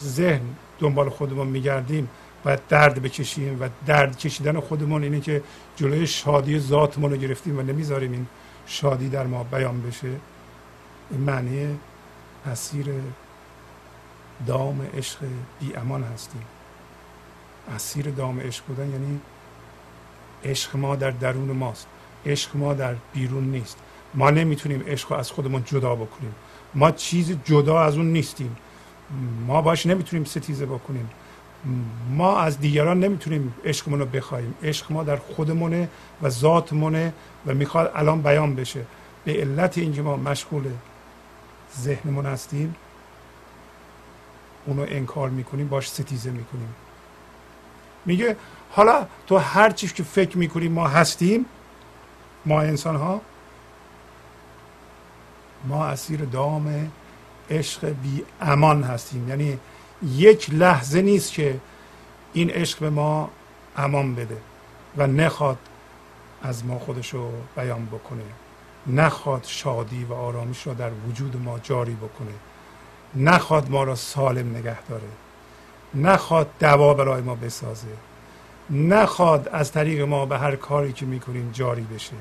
[0.02, 0.41] ذهن
[0.80, 2.10] دنبال خودمون میگردیم
[2.46, 5.43] و درد بکشیم و درد کشیدن خودمون اینه که
[5.76, 8.28] جلوی شادی ذاتمون رو گرفتیم و نمی‌ذاریم این
[8.65, 10.08] شادی در ما بیان بشه.
[11.12, 11.80] این معنی
[12.46, 12.86] اسیر
[14.48, 15.19] دام عشق
[15.60, 16.41] بی امان هستیم.
[17.76, 19.19] اسیر دام عشق بودن یعنی
[20.43, 21.88] عشق ما در درون ماست
[22.26, 23.78] عشق ما در بیرون نیست.
[24.13, 26.36] ما نمی‌تونیم عشق رو از خودمون جدا بکنیم.
[26.76, 28.56] ما چیز جدا از اون نیستیم.
[29.48, 31.10] ما باش نمی‌تونیم ستیزه بکنیم.
[32.10, 34.54] ما از دیگران نمی‌تونیم عشقمون رو بخوایم.
[34.64, 35.90] عشق ما در خودمونه
[36.22, 37.14] و ذاتمونه
[37.46, 38.86] و می‌خواد الان بیان بشه.
[39.26, 40.64] به علت اینکه ما مشغول
[41.80, 42.76] ذهنمون هستیم
[44.66, 46.74] اونو انکار می‌کنیم باش ستیزه می‌کنیم.
[48.06, 48.36] میگه
[48.72, 51.46] حالا تو هر چیز که فکر می‌کنیم ما هستیم
[52.46, 53.22] ما انسان ها
[55.63, 56.91] ما اسیر دام
[57.49, 59.30] عشق بی امان هستیم.
[59.30, 59.60] یعنی
[60.15, 61.60] یک لحظه نیست که
[62.34, 63.30] این عشق به ما
[63.78, 64.38] امان بده
[64.97, 65.58] و نخواد
[66.43, 68.23] از ما خودش رو بیان بکنه.
[68.88, 72.34] نخواد شادی و آرامش را در وجود ما جاری بکنه.
[73.15, 75.04] نخواد ما را سالم نگه داره.
[75.95, 77.88] نخواد دوا برای ما بسازه.
[78.69, 82.15] نخواد از طریق ما به هر کاری که می‌کنیم جاری بشه.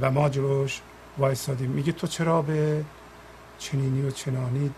[0.00, 0.80] و ما جلوش
[1.18, 2.84] وایستادیم میگه تو چرا به
[3.58, 4.74] چنینی و چنانی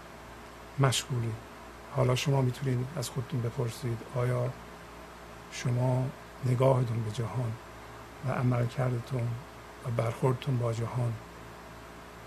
[0.79, 1.33] مشغولی؟
[1.97, 4.51] حالا شما می‌تونید از خودتون بپرسید آیا
[5.53, 6.07] شما
[6.45, 7.53] نگاهتون به جهان
[8.29, 9.29] و عمل کردتون
[9.87, 11.13] و برخوردتون با جهان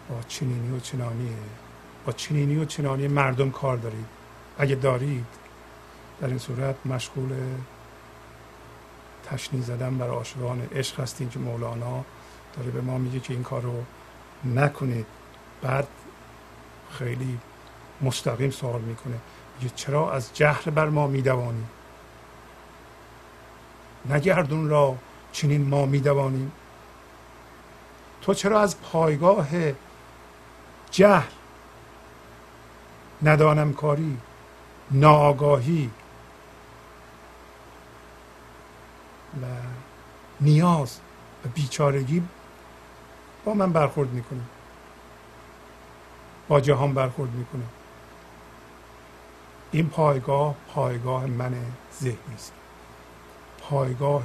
[0.10, 1.38] با چنینی و چنانیه
[2.06, 4.06] با چنینی و چنانی مردم کار دارید؟
[4.58, 5.26] اگه دارید
[6.22, 7.34] در این صورت مشغول
[9.26, 12.04] تشنی زدن بر عاشقان عشق هستین که مولانا
[12.58, 13.84] داره به ما میگه که این کار رو
[14.46, 15.06] نکنید.
[15.62, 15.88] بعد
[16.92, 17.40] خیلی
[18.02, 19.18] مستقیم سوال می‌کنه.
[19.60, 21.66] میگه چرا از جهل بر ما میدوانی؟
[24.10, 24.98] نگردون را
[25.32, 26.52] چنین ما میدوانیم
[28.22, 29.48] تو چرا از پایگاه
[30.92, 31.32] جهل
[33.24, 34.18] ندانم کاری
[34.92, 35.92] ناآگاهی
[39.42, 39.46] و
[40.42, 41.00] نیاز
[41.46, 42.24] و بیچارگی
[43.48, 44.42] با من برخورد می‌کنه.
[46.48, 47.64] با جهان برخورد می‌کنه.
[49.72, 51.54] این پایگاه پایگاه من
[52.02, 52.54] ذهنی است.
[53.62, 54.24] پایگاه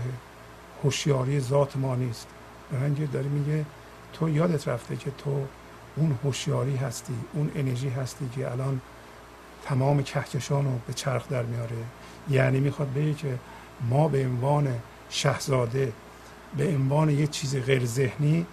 [0.84, 2.26] هوشیاری ذات ما نیست.
[2.72, 3.64] برای داره میگه
[4.12, 5.44] تو یادت رفته که تو
[5.96, 8.80] اون هوشیاری هستی اون انرژی هستی که الان
[9.64, 11.76] تمام کهکشان رو به چرخ در میاره.
[12.30, 13.38] یعنی می‌خواد بگه که
[13.90, 14.80] ما به عنوان
[15.10, 15.92] شهزاده
[16.56, 18.46] به عنوان یک چیز غیر ذهنی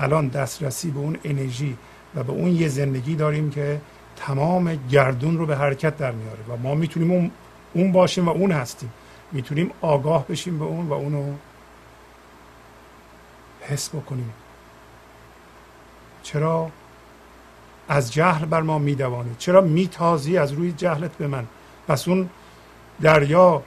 [0.00, 1.76] الان دسترسی به اون انرژی
[2.14, 3.80] و به اون یه زندگی داریم که
[4.16, 7.30] تمام گردون رو به حرکت در میاره و ما می‌تونیم
[7.74, 8.92] اون, باشیم و اون هستیم.
[9.32, 11.34] می‌تونیم آگاه بشیم به اون و اونو
[13.60, 14.32] حس بکنیم.
[16.22, 16.70] چرا؟
[17.88, 21.46] از جهل بر ما میدوانی چرا میتازی از روی جهلت به من؟
[21.88, 22.28] پس اون
[23.00, 23.62] دریا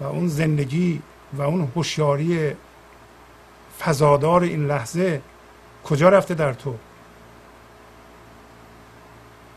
[0.00, 2.52] و اون زندگی و اون هوشیاری
[3.80, 5.22] فضادار این لحظه
[5.84, 6.74] کجا رفته در تو؟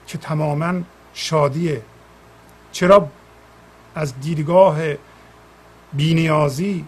[0.08, 0.82] که تماما
[1.14, 1.82] شادیه.
[2.72, 3.08] چرا
[3.96, 4.78] از دیدگاه
[5.94, 6.86] بینیازی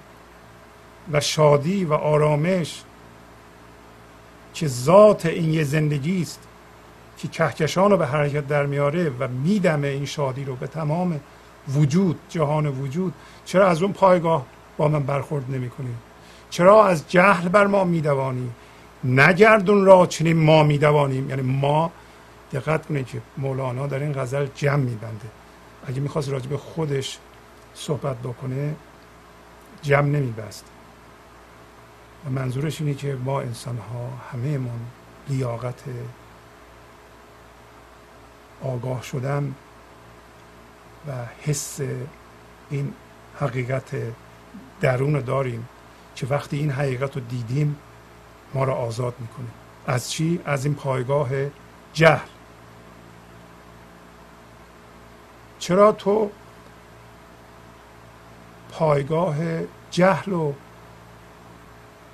[1.11, 2.83] و شادی و آرامش
[4.53, 6.39] که ذات این یه زندگی است
[7.17, 11.19] که کهکشان رو به حرکت در میاره و میدمه این شادی رو به تمام
[11.67, 13.13] وجود جهان وجود
[13.45, 14.45] چرا از اون پایگاه
[14.77, 15.95] با من برخورد نمی کنی
[16.49, 18.49] چرا از جهل بر ما میدوانی؟
[19.03, 21.29] نگردون را چنین ما میدوانیم.
[21.29, 21.91] یعنی ما
[22.51, 25.29] دقت کنید که مولانا در این غزل جمع میبنده.
[25.87, 27.17] اگه می‌خواست راجع به خودش
[27.73, 28.75] صحبت بکنه
[29.81, 30.65] جمع نمیبست.
[32.25, 34.79] و منظورش اینه که ما انسان ها همه من
[35.29, 35.83] لیاقت
[38.63, 39.55] آگاه شدن
[41.07, 41.79] و حس
[42.69, 42.93] این
[43.39, 43.95] حقیقت
[44.81, 45.67] درون داریم.
[46.19, 47.75] که وقتی این حقیقت رو دیدیم
[48.53, 49.47] ما را آزاد می‌کنه.
[49.87, 51.29] از چی؟ از این پایگاه
[51.93, 52.27] جهل.
[55.59, 56.31] چرا تو
[58.71, 59.35] پایگاه
[59.91, 60.53] جهل و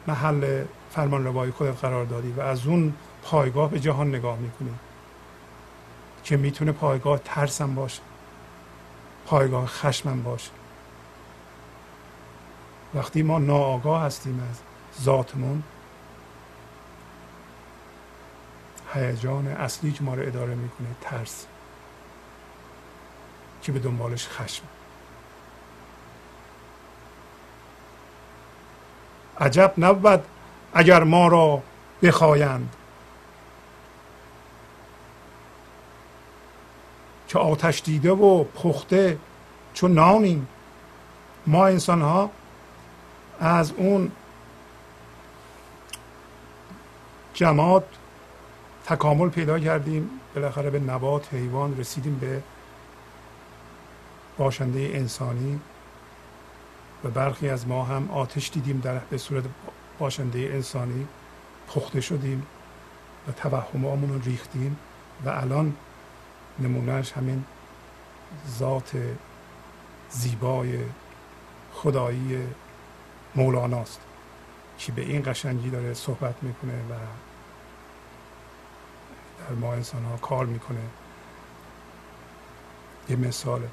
[0.08, 4.74] محل فرمان روایی خودت قرار دادی و از اون پایگاه به جهان نگاه می‌کنی
[6.24, 8.02] که می‌تونه پایگاه ترسم باشه
[9.26, 10.52] پایگاه خشمم باشه؟
[12.96, 14.60] وقتی ما ناآگاه هستیم از
[15.04, 15.64] ذاتمون
[18.94, 21.46] هیجان اصلی که ما رو اداره می‌کنه ترس
[23.62, 24.64] که به دنبالش خشم.
[29.40, 30.24] عجب نبود
[30.74, 31.62] اگر ما را
[32.04, 32.76] بخواهند
[37.28, 39.18] که آتش دیده و پخته
[39.74, 40.48] چون نانیم.
[41.48, 42.30] ما انسان ها
[43.40, 44.12] از اون
[47.34, 47.86] جماد
[48.86, 52.42] تکامل پیدا کردیم بالاخره به نبات حیوان رسیدیم به
[54.38, 55.60] باشنده انسانی
[57.04, 59.44] و برخی از ما هم آتش دیدیم در به صورت
[60.00, 61.08] باشنده انسانی
[61.68, 62.48] پخته شدیم
[63.28, 64.78] و توهمامون رو ریختیم
[65.26, 65.74] و الان
[66.60, 67.44] نمونهش همین
[68.60, 68.92] ذات
[70.10, 70.80] زیبای
[71.74, 72.38] خدایی
[73.36, 74.02] مولاناست.
[74.78, 76.94] که به این قشنگی داره صحبت می‌کنه و
[79.40, 80.82] در ما انسان ها کار می‌کنه.
[83.10, 83.70] یه مثاله.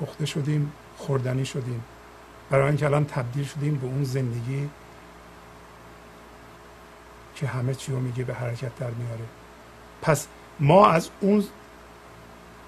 [0.00, 1.84] پخته شدیم خوردنی شدیم.
[2.50, 4.70] برای اینکه الان تبدیل شدیم به اون زندگی
[7.34, 9.24] که همه چی رو میگه به حرکت در میاره.
[10.02, 10.26] پس
[10.60, 11.44] ما از اون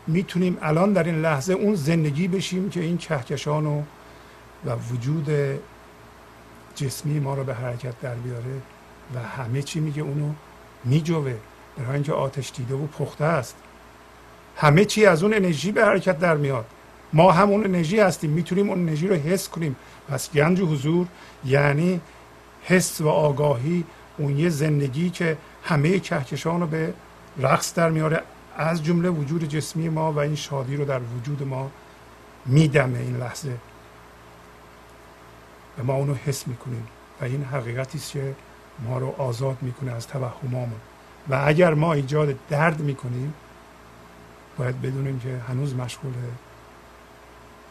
[0.09, 3.82] می‌تونیم الان در این لحظه اون زندگی بشیم که این کهکشان و
[4.66, 5.28] و وجود
[6.74, 8.54] جسمی ما رو به حرکت در بیاره
[9.14, 10.32] و همه چی میگه اونو
[10.84, 11.34] میجوه.
[11.76, 13.56] برای اینکه آتش دیده و پخته است.
[14.56, 16.66] همه چی از اون انرژی به حرکت در میاد.
[17.12, 18.30] ما هم اون انرژی هستیم.
[18.30, 19.76] می‌تونیم اون انرژی رو حس کنیم.
[20.09, 21.06] پس گنج حضور
[21.44, 22.00] یعنی
[22.64, 23.84] حس و آگاهی
[24.18, 26.94] اون یه زندگی که همه کهکشان رو به
[27.38, 28.22] رقص در میاره.
[28.59, 31.70] از جمله وجود جسمی ما و این شادی رو در وجود ما
[32.46, 33.56] میدمه این لحظه.
[35.78, 36.86] و ما اونو حس می‌کنیم
[37.20, 38.34] و این حقیقتی است که
[38.78, 40.80] ما رو آزاد می‌کنه از توهمامون.
[41.28, 43.34] و اگر ما ایجاد درد می‌کنیم
[44.56, 46.12] باید بدونیم که هنوز مشغول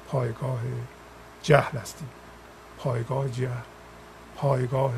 [0.07, 0.59] پایگاه
[1.43, 2.09] جهل هستیم.
[2.77, 3.51] پایگاه جهل
[4.35, 4.93] پایگاه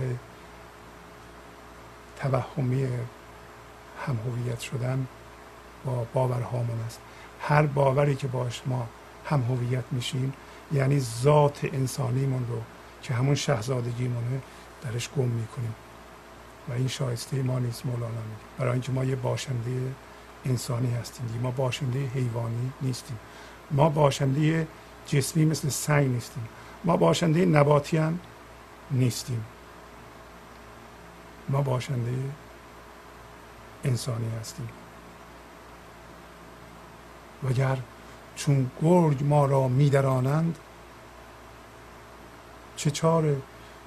[2.18, 2.88] توهمی
[4.06, 5.08] هم هویت شدن.
[5.86, 7.00] با باورهامون است.
[7.42, 8.88] هر باوری که باش ما
[9.26, 10.34] هم هویت میشیم
[10.72, 12.62] یعنی ذات انسانیمون رو
[13.02, 14.42] که همون شهزادگیمونه
[14.84, 15.76] درش گم می‌کنیم.
[16.70, 18.58] و این شایسته ما نیست مولانا میگه.
[18.58, 19.94] برای اینکه ما یه باشنده
[20.46, 23.20] انسانی هستیم ما باشنده حیوانی نیستیم.
[23.72, 24.68] ما باشنده
[25.08, 26.48] جسمی مثل سنگ نیستیم.
[26.84, 28.20] ما باشنده نباتی هم
[28.92, 29.46] نیستیم.
[31.50, 32.14] ما باشنده
[33.84, 34.70] انسانی هستیم.
[37.44, 37.78] وگر
[38.36, 40.58] چون گرگ ما را میدرانند
[42.76, 43.42] چه چاره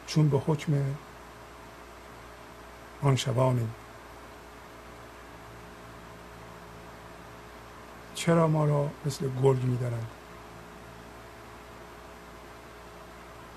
[0.06, 0.72] چون به حکم
[3.02, 3.74] آن شبانیم؟
[8.14, 10.06] چرا ما را مثل گرگ میدارند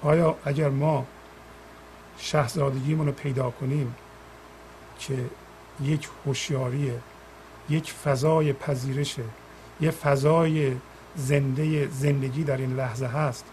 [0.01, 1.05] آیا اگر ما
[2.17, 3.95] شهزادگیمون رو پیدا کنیم
[4.99, 5.29] که
[5.81, 6.99] یک هوشیاریه
[7.69, 9.23] یک فضای پذیرشه
[9.81, 10.75] یه فضای
[11.15, 13.45] زنده زندگی در این لحظه هست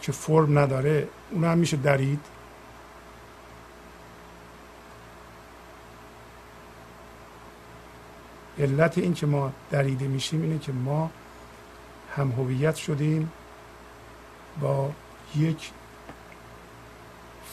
[0.00, 1.08] که فرم نداره.
[1.30, 2.20] اون هم میشه درید
[8.58, 11.10] علت این که ما دریده میشیم اینه که ما
[12.16, 13.32] هم هویت شدیم
[14.60, 14.90] با
[15.36, 15.70] یک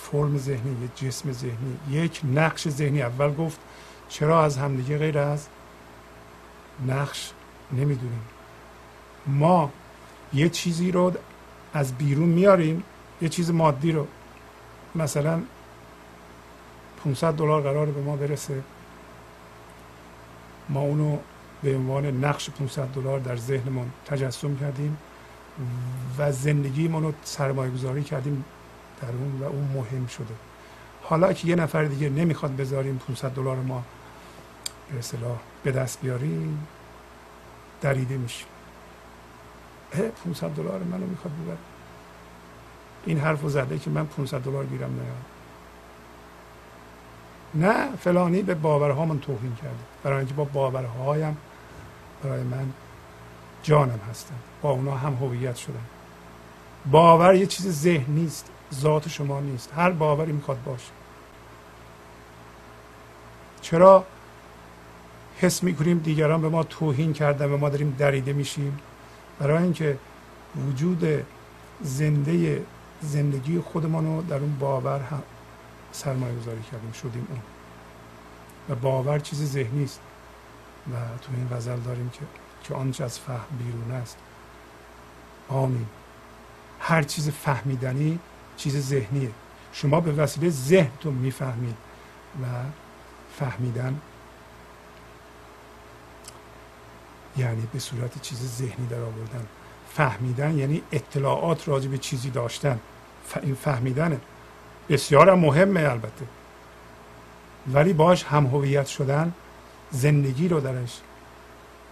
[0.02, 3.02] فرم ذهنی یک جسم ذهنی یک نقش ذهنی.
[3.02, 3.60] اول گفت
[4.10, 5.48] چرا از همدیگه غیر از
[6.88, 7.32] نقش
[7.72, 8.22] نمی‌دونیم.
[9.28, 9.72] ما
[10.34, 11.14] یه چیزی رو
[11.74, 12.84] از بیرون میاریم
[13.22, 14.08] یه چیز مادی رو.
[14.96, 15.42] مثلا
[17.04, 18.64] 500 دلار قرار به ما برسه.
[20.70, 21.18] ما اونو
[21.64, 24.98] به عنوان نقش 500 دلار در ذهنمون تجسم کردیم
[26.18, 28.46] و زندگیمون رو سرمایه گذاری کردیم
[29.02, 30.34] در اون و اون مهم شده.
[31.04, 33.84] حالا که یه نفر دیگه نمی‌خواد بذاریم 500 دلار ما
[34.92, 36.68] به اصطلاح به دست بیاریم
[37.82, 38.48] دریده میشیم.
[40.26, 41.58] 500 دلار منو می‌خواد ببر
[43.06, 45.26] این حرف رو زده که من 500 دلار گیرم نیاد
[47.54, 49.84] نه فلانی به باورهامون توهین کرده.
[50.04, 51.38] برای اینکه با باورهایم
[52.24, 52.74] برای من
[53.64, 54.36] جانم هستن.
[54.62, 55.86] با اونا هم هویت شدن.
[56.92, 59.74] باور یه چیز ذهن نیست ذات شما نیست.
[59.76, 60.92] هر باوری می‌خواد باشه.
[63.62, 64.06] چرا؟
[65.38, 68.80] حس می‌کنیم دیگران به ما توهین کردن و ما داریم دریده میشیم.
[69.40, 69.98] برای اینکه
[70.68, 71.26] وجود
[71.82, 72.64] زنده
[73.02, 75.24] زندگی خودمان رو در اون باور هم
[75.92, 77.40] سرمایه گذاری کردیم شدیم اون.
[78.70, 80.00] و باور چیز ذهنی است.
[80.94, 82.20] و تو این غزل داریم که
[82.64, 84.18] که آنچه از فهم بیرون است.
[85.50, 85.86] آمین.
[86.80, 88.20] هر چیز فهمیدنی
[88.58, 89.32] چیز ذهنیه.
[89.74, 91.76] شما به وسیله ذهنتون می‌فهمید
[92.42, 92.46] و
[93.40, 94.00] فهمیدن
[97.38, 99.46] یعنی به صورت چیز ذهنی در آوردن.
[99.94, 102.80] فهمیدن یعنی اطلاعات راجع به چیزی داشتن.
[103.44, 104.20] این فهمیدنه
[104.90, 106.26] بسیار هم مهمه البته.
[107.68, 109.34] ولی باش هم هویت شدن
[109.92, 111.02] زندگی رو درش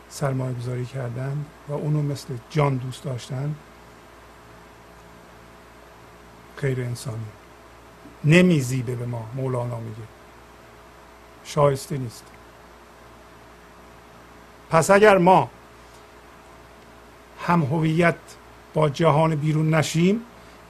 [0.09, 3.55] سرمایه گذاری کردن و اونو مثل جان دوست داشتن
[6.61, 7.25] غیر انسانی.
[8.23, 10.07] نمیزیبه به ما مولانا میگه.
[11.43, 12.23] شایسته نیست.
[14.73, 15.49] پس اگر ما
[17.39, 18.15] هم هویت
[18.73, 20.21] با جهان بیرون نشیم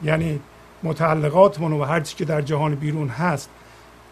[0.03, 0.39] یعنی
[0.83, 3.49] متعلقاتمون و هر چی که در جهان بیرون هست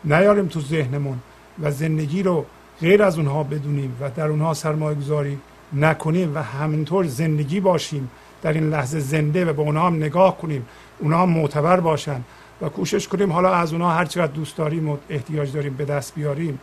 [0.04, 1.20] نیاریم تو ذهنمون
[1.62, 2.46] و زندگی رو
[2.82, 5.38] غیر از اونها بدونیم و در اونها سرمایه گذاری
[5.74, 8.12] نکنیم و همینطور زندگی باشیم.
[8.42, 10.66] در این لحظه زنده و به اونا هم نگاه کنیم
[11.00, 12.22] اونا هم معتبر باشن
[12.62, 16.16] و کوشش کنیم حالا از اونا هر چقدر دوست داریم و احتیاج داریم به دست
[16.16, 16.60] بیاریم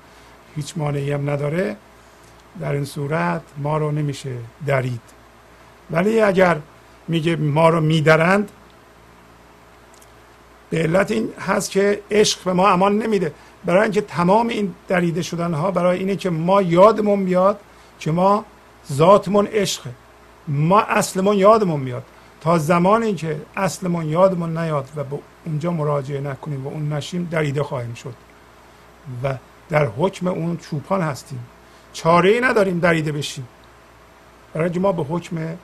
[0.56, 1.76] هیچ مانعی هم نداره.
[2.60, 4.32] در این صورت ما رو نمیشه
[4.66, 5.00] درید.
[5.90, 6.58] ولی اگر
[7.08, 8.50] میگه ما رو میدرند
[10.70, 13.32] به علت این هست که عشق به ما امان نمیده.
[13.64, 17.60] برای اینکه تمام این دریده شدن ها برای اینه که ما یادمون بیاد
[17.98, 18.44] که ما
[18.92, 19.90] ذاتمون عشقه
[20.48, 22.04] ما اصلمون یادمون میاد
[22.40, 27.62] تا زمانی که اصلمون یادمون نیاد و به اونجا مراجعه نکنیم و اون نشیم دریده
[27.62, 28.14] خواهیم شد.
[29.22, 29.34] و
[29.68, 31.46] در حکم اون چوپان هستیم.
[31.92, 33.48] چاره ای نداریم دریده بشیم.
[34.54, 35.56] برای ما به حکم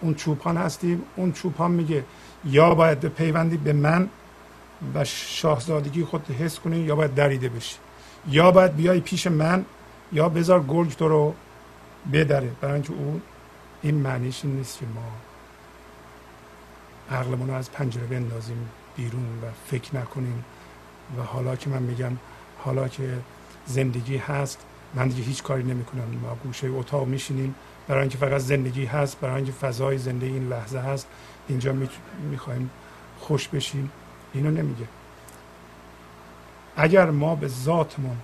[0.00, 2.04] اون چوپان هستیم اون چوپان میگه
[2.44, 4.08] یا باید به پیوندی به من
[4.94, 7.76] و شاهزادگی خود حس کنی یا باید دریده بشی.
[8.28, 9.64] یا باید بیای پیش من
[10.12, 11.34] یا بذار گرگ تو رو
[12.12, 12.50] بدره.
[12.60, 13.22] برای اینکه اون
[13.82, 15.12] این معنیش نیست که ما
[17.16, 20.44] عقلمون رو از پنجره بندازیم بیرون و فکر نکنیم.
[21.18, 22.12] و حالا که من میگم
[22.64, 23.18] حالا که
[23.66, 24.65] زندگی هست
[24.96, 26.04] من دیگه هیچ کاری نمی‌کنم.
[26.22, 27.54] ما گوشه اتاق میشینیم.
[27.88, 31.06] برای اینکه فقط زندگی هست برای اینکه فضای زندگی این لحظه هست
[31.48, 31.74] اینجا
[32.30, 32.70] می‌خوایم
[33.18, 33.90] خوش بشیم.
[34.34, 34.86] اینو نمیگه.
[36.76, 38.16] اگر ما به ذاتمون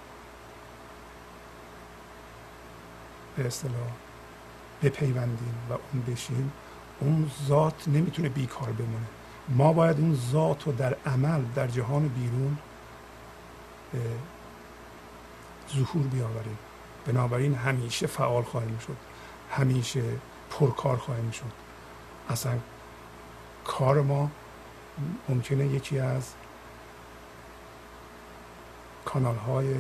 [3.37, 3.93] به اصطلاح
[4.83, 6.53] بپیوندیم و اون بشیم
[7.01, 9.07] اون ذات نمی‌تونه بیکار بمونه.
[9.49, 12.59] ما باید اون ذات رو در عمل در جهان بیرون
[15.75, 16.59] ظهور بیاوریم.
[17.07, 18.97] بنابراین همیشه فعال خواهیم شد.
[19.51, 20.03] همیشه
[20.51, 21.53] پرکار خواهیم شد.
[22.31, 22.59] اصلا
[23.65, 24.31] کار ما
[25.29, 26.33] ممکنه یکی از
[29.05, 29.75] کانال های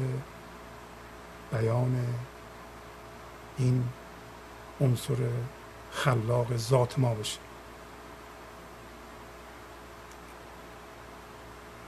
[1.52, 2.06] بیان
[3.58, 3.84] این
[4.80, 5.16] عنصر
[5.92, 7.38] خلاق ذات ما بشه.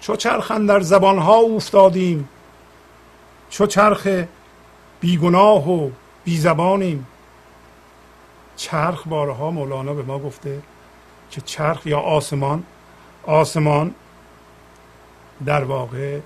[0.01, 2.29] چو چرخن در زبان ها افتادیم
[3.51, 4.09] چو چرخ
[5.05, 5.91] بیگناه و
[6.25, 7.07] بیزبانیم.
[8.57, 10.63] چرخ بارها مولانا به ما گفته
[11.31, 12.65] که چرخ یا آسمان
[13.27, 13.95] آسمان
[15.47, 16.21] در واقع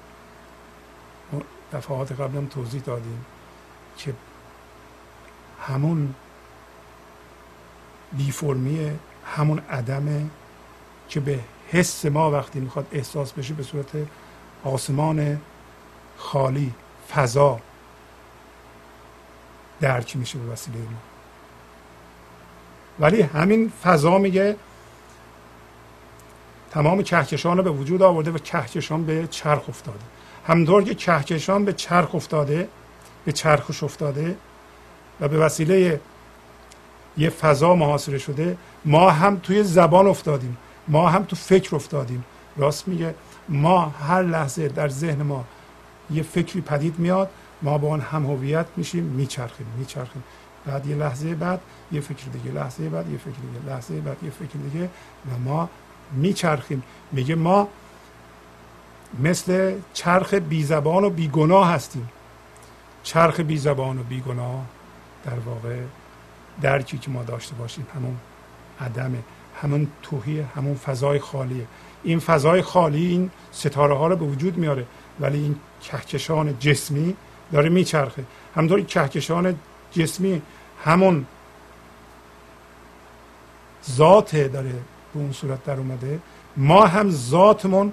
[1.73, 3.25] دفعات قبلم توضیح دادیم
[3.97, 4.15] که
[5.61, 6.15] همون
[8.13, 8.33] بی
[9.25, 10.27] همون عدمه
[11.09, 13.91] که به حس ما وقتی می‌خواد احساس بشه به صورت
[14.65, 15.41] آسمان
[16.17, 16.73] خالی
[17.15, 17.61] فضا.
[19.81, 20.85] درک میشه به وسیله ما.
[23.01, 24.57] ولی همین فضا میگه
[26.71, 29.99] تمام کهکشان رو به وجود آورده و کهکشان به چرخ افتاده.
[30.47, 32.69] همطور که کهکشان به چرخ افتاده
[33.25, 34.37] به چرخش افتاده
[35.21, 36.01] و به وسیله
[37.17, 40.57] یه فضا محاصره شده ما هم توی زبان افتادیم
[40.89, 42.25] ما هم تو فکر افتادیم.
[42.57, 43.15] راست میگه
[43.49, 45.45] ما هر لحظه در ذهن ما
[46.11, 47.31] یه فکری پدید میاد
[47.63, 50.23] ما با آن هم هویت میشیم میچرخیم میچرخیم.
[50.67, 51.61] بعد یه لحظه بعد
[51.93, 54.85] یه فکر دیگه لحظه بعد یه فکر دیگه لحظه بعد یه فکر دیگه.
[55.31, 55.69] و ما
[56.13, 56.83] میچرخیم.
[57.13, 57.69] میگه ما
[59.23, 62.09] مثل چرخ بی زبان و بی گناه هستیم.
[63.03, 64.65] چرخ بی زبان و بی گناه
[65.25, 65.81] در واقع
[66.63, 67.87] درکی که ما داشته باشیم.
[67.95, 68.17] همون
[68.81, 69.19] عدمه
[69.63, 71.67] همون توهی همون فضای خالیه.
[72.03, 74.87] این فضای خالی این ستاره ها رو به وجود میاره.
[75.21, 77.17] ولی این کهکشان جسمی
[77.53, 78.25] داره میچرخه.
[78.55, 79.59] همطوری کهکشان
[79.93, 80.43] جسمی
[80.85, 81.27] همون
[83.91, 84.73] ذات داره
[85.15, 86.21] به اون صورت در اومده.
[86.57, 87.93] ما هم ذاتمون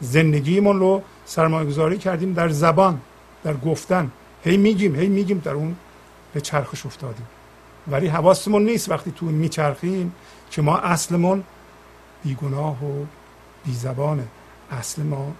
[0.00, 3.00] زندگیمون رو سرمایه گذاری کردیم در زبان
[3.44, 4.10] در گفتن.
[4.44, 5.76] هی میگیم هی میگیم در اون
[6.34, 7.26] به چرخش افتادیم.
[7.88, 10.12] ولی حواسمون نیست وقتی تو میچرخیم
[10.50, 11.44] که ما اصلمون
[12.24, 13.04] بیگناه و
[13.64, 14.26] بیزبانه.
[14.70, 15.32] اصل ما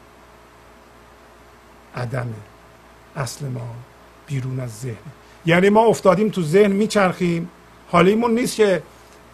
[1.97, 2.56] عدمه.
[3.17, 3.75] اصل ما
[4.27, 4.97] بیرون از ذهن.
[5.47, 7.49] یعنی ما افتادیم تو ذهن میچرخیم.
[7.91, 8.83] حالیمون نیست که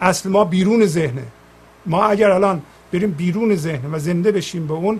[0.01, 1.25] اصل ما بیرون ذهنه.
[1.85, 2.61] ما اگر الان
[2.91, 4.99] بریم بیرون ذهن و زنده بشیم به اون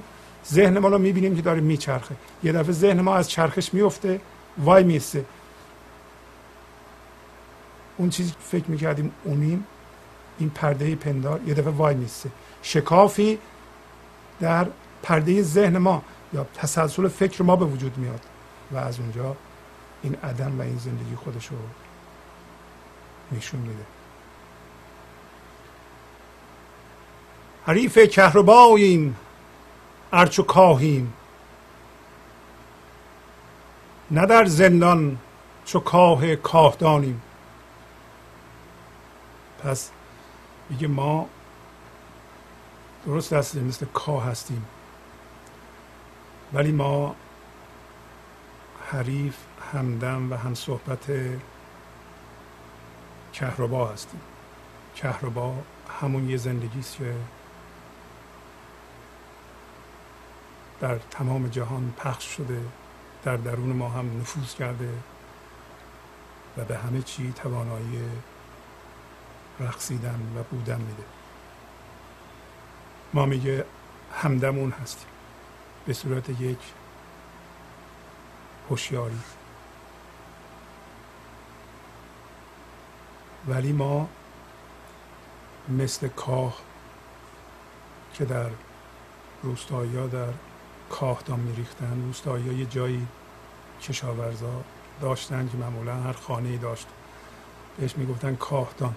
[0.52, 2.16] ذهن ما رو می‌بینیم که داره میچرخه.
[2.44, 4.22] یه دفعه ذهن ما از چرخش میفته
[4.58, 5.26] وای میسته
[7.98, 9.64] اون چیزی که فکر می‌کردیم اونیم
[10.40, 12.30] این پرده پندار یه دفعه وای میسته
[12.62, 13.38] شکافی
[14.40, 14.68] در
[15.04, 16.04] پرده ذهن ما
[16.34, 18.33] یا تسلسل فکر ما به وجود میاد.
[18.74, 19.36] و از اونجا
[20.04, 21.58] این عدم و این زندگی خودش رو
[23.32, 23.86] نشون میده.
[27.66, 29.18] حریف کهرباییم
[30.14, 31.14] ارچو کاهیم.
[34.12, 35.18] نه در زندان
[35.66, 37.22] چو کاه کاهدانیم.
[39.64, 39.92] پس
[40.70, 41.30] میگه ما
[43.06, 44.66] درست هستیم مثل کاه هستیم.
[46.54, 47.16] ولی ما
[48.94, 49.38] حریف
[49.74, 51.12] همدم و هم صحبت
[53.34, 54.22] کهربا هستیم.
[54.96, 55.56] کهربا
[56.02, 57.16] همون یه زندگی است که
[60.80, 62.62] در تمام جهان پخش شده
[63.24, 64.90] در درون ما هم نفوذ کرده
[66.58, 68.02] و به همه چی توانایی
[69.60, 71.04] رقصیدن و بودن میده.
[73.14, 73.66] ما میگه
[74.14, 75.08] همدمون هستیم.
[75.86, 76.60] به صورت یک
[78.70, 79.20] هوشیاری.
[83.48, 84.10] ولی ما
[85.70, 86.58] مثل کاه
[88.14, 88.50] که در
[89.44, 90.28] روستایی در
[90.90, 93.08] کاهدان میریختن روستایی یه جایی
[93.82, 94.64] کشاورزا
[95.02, 96.88] داشتن که معمولا هر خانه ای داشت
[97.78, 98.96] بهش می‌گفتن کاهدان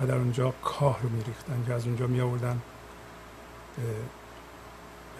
[0.00, 2.60] و در اونجا کاه رو میریختن که از اونجا می آوردن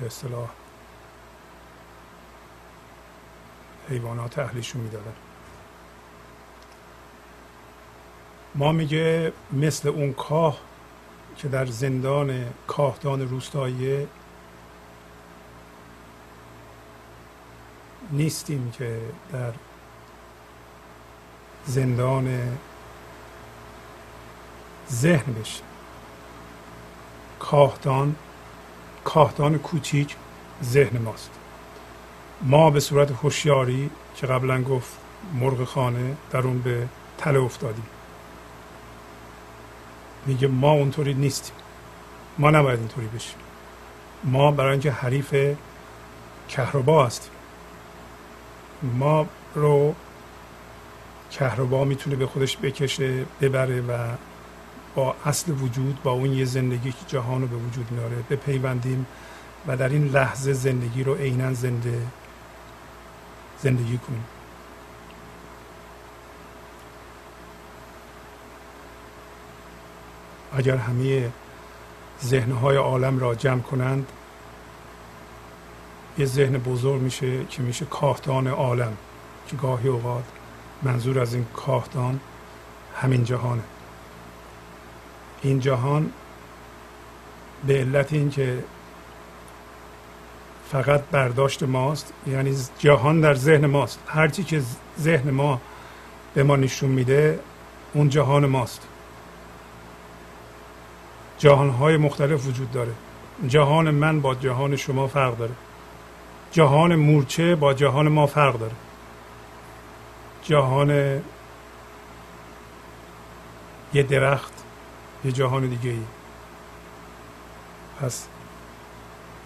[0.01, 0.49] به اصطلاح
[3.89, 5.13] حیوانات اهلیشون می‌دادن.
[8.55, 10.59] ما میگه مثل اون کاه
[11.37, 14.07] که در زندان کاهدان روستایی
[18.11, 19.01] نیستیم که
[19.33, 19.53] در
[21.67, 22.59] زندان
[24.91, 25.65] ذهن بشیم.
[27.39, 28.17] کاهدان
[29.05, 30.17] کاهدان کوچیک
[30.63, 31.31] ذهن ماست.
[32.45, 34.93] ما به صورت هوشیاری که قبلا گفت
[35.41, 36.89] مرغ خانه در اون به
[37.19, 37.87] تله افتادیم.
[40.27, 41.55] میگه ما اونطوری نیستیم.
[42.39, 43.37] ما نباید اینطوری بشیم.
[44.25, 45.57] ما برای اینکه حریف
[46.49, 47.33] کهربا هستیم.
[48.83, 49.95] ما رو
[51.31, 53.99] کهربا می‌تونه به خودش بکشه ببره و
[54.95, 59.07] با اصل وجود با اون یه زندگی که جهان رو به وجود میاره بپیوندیم
[59.67, 62.03] و در این لحظه زندگی رو عینا زنده
[63.65, 64.25] زندگی کنیم
[70.53, 71.31] اگر همه
[72.25, 74.13] ذهنهای عالم را جمع کنند
[76.19, 78.97] یه ذهن بزرگ میشه که میشه کاهدان عالم.
[79.49, 80.25] که گاهی اوقات
[80.83, 82.21] منظور از این کاهدان
[82.97, 83.63] همین جهانه.
[85.43, 86.13] این جهان
[87.67, 88.65] به علت اینکه
[90.75, 94.01] فقط برداشت ماست یعنی جهان در ذهن ماست.
[94.07, 94.63] هرچی که
[95.01, 95.61] ذهن ما
[96.35, 97.41] به ما نشون میده
[97.93, 98.87] اون جهان ماست.
[101.39, 102.93] جهانهای مختلف وجود داره.
[103.49, 105.53] جهان من با جهان شما فرق داره.
[106.53, 108.75] جهان مورچه با جهان ما فرق داره.
[110.43, 110.91] جهان
[113.95, 114.53] یه درخت
[115.25, 116.03] یه جهان دیگه ای
[118.01, 118.27] پس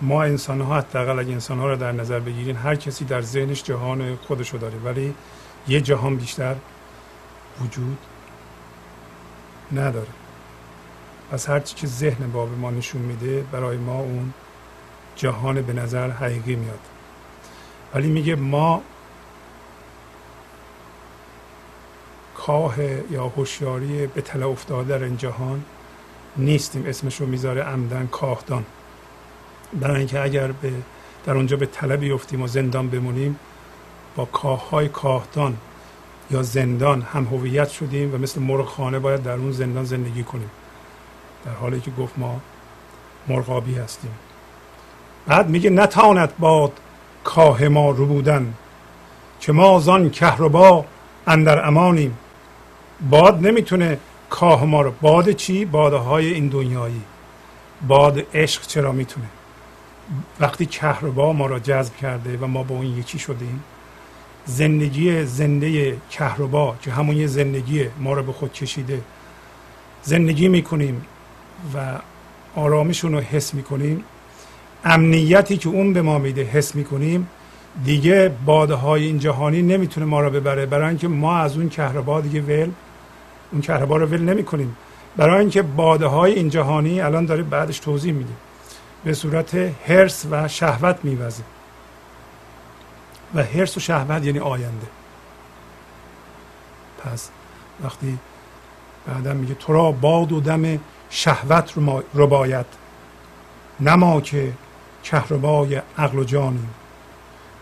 [0.02, 3.62] ما انسان ها حداقل اگه انسان ها رو در نظر بگیرین هر کسی در ذهنش
[3.62, 4.78] جهان خودشو داره.
[4.78, 5.14] ولی
[5.68, 6.56] یه جهان بیشتر
[7.60, 7.98] وجود
[9.72, 10.08] نداره.
[11.30, 14.32] پس هرچی که ذهن با به ما نشون میده برای ما اون
[15.16, 16.80] جهان به نظر حقیقی میاد.
[17.94, 18.82] ولی میگه ما
[22.34, 25.64] کاه یا هوشیاری به تله افتاده در این جهان
[26.36, 26.86] نیستیم.
[26.86, 28.64] اسمش رو می‌ذاره عمدن کاهدان.
[29.72, 30.72] برای اینکه اگر به
[31.26, 33.38] در اونجا به تله بیفتیم و زندان بمونیم
[34.16, 35.56] با کاه های کاهدان
[36.30, 40.50] یا زندان هم هویت شدیم و مثل مرغ خانه باید در اون زندان زندگی کنیم.
[41.44, 42.40] در حالی که گفت ما
[43.28, 44.10] مرغابی هستیم.
[45.26, 46.72] بعد میگه نتاند باد
[47.24, 48.54] کاه ما رو بودن
[49.40, 50.84] که ما زان کهربا
[51.26, 52.18] اندر امانیم.
[53.10, 53.98] باد نمی‌تونه
[54.30, 57.02] کاه ما رو باد چی؟ باده های این دنیایی.
[57.88, 59.26] باد عشق چرا می‌تونه؟
[60.40, 63.62] وقتی کهربا ما را جذب کرده و ما با اون یکی شدیم
[64.46, 69.00] زندگی زنده کهربا که همون یه زندگی ما را به خود کشیده
[70.02, 71.02] زندگی می‌کنیم
[71.74, 71.98] و
[72.54, 74.04] آرامشون رو حس می‌کنیم
[74.84, 77.28] امنیتی که اون به ما میده حس می‌کنیم
[77.84, 80.66] دیگه باده های این جهانی نمی‌تونه ما را ببره.
[80.66, 82.70] برای اینکه ما از اون کهربا دیگه ول
[83.52, 84.76] اون کهربا رو ول نمی کنیم
[85.16, 88.32] برای اینکه باده های این جهانی الان داره بعدش توضیح میده.
[89.04, 89.54] به صورت
[89.86, 91.42] هرس و شهوت میوزه.
[93.34, 94.86] و هرس و شهوت یعنی آینده.
[96.98, 97.30] پس
[97.84, 98.18] وقتی
[99.06, 100.80] بعدا میگه تو را باد و دم
[101.10, 101.72] شهوت
[102.14, 102.66] رو باید
[103.80, 104.52] نما که
[105.04, 106.74] کهربای عقل و جانیم.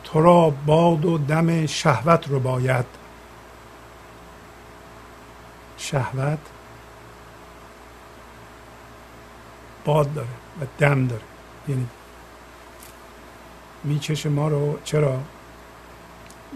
[0.05, 2.87] تو را باد و دم شهوت رو باید.
[5.79, 6.39] شهوت
[9.85, 10.29] باد داره.
[10.61, 11.23] و دم داره.
[11.69, 11.87] یعنی
[13.85, 15.21] می‌کشه ما رو چرا؟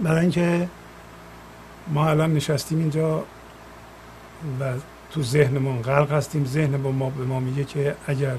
[0.04, 0.68] برای اینکه
[1.88, 3.24] ما الان نشستیم اینجا
[4.60, 4.72] و
[5.10, 6.44] تو ذهنمون غرق هستیم.
[6.44, 8.36] ذهن با ما به ما میگه که اگر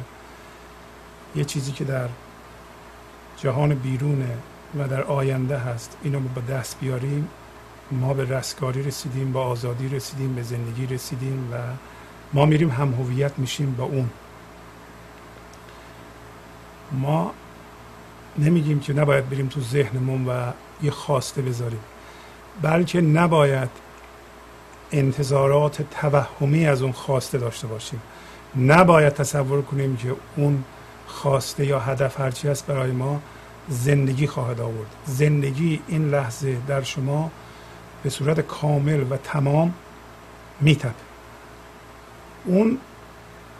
[1.36, 2.10] یه چیزی که در
[3.38, 4.38] جهان بیرونه
[4.80, 7.28] و در آینده هست اینو با دست بیاریم
[7.92, 11.56] ما به رستگاری رسیدیم با آزادی رسیدیم به زندگی رسیدیم و
[12.34, 14.10] ما میریم هم هویت میشیم با اون.
[16.92, 17.34] ما
[18.38, 20.52] نمیگیم که نباید بریم تو ذهنمون و
[20.84, 21.80] یه خواسته بذاریم.
[22.62, 23.70] بلکه نباید
[24.92, 28.02] انتظارات توهمی از اون خواسته داشته باشیم.
[28.58, 30.64] نباید تصور کنیم که اون
[31.08, 33.22] خواسته یا هدف هرچی هست برای ما
[33.70, 34.96] زندگی خواهد آورد.
[35.06, 37.32] زندگی این لحظه در شما
[38.04, 39.74] به صورت کامل و تمام
[40.62, 40.94] میتپه.
[42.46, 42.78] اون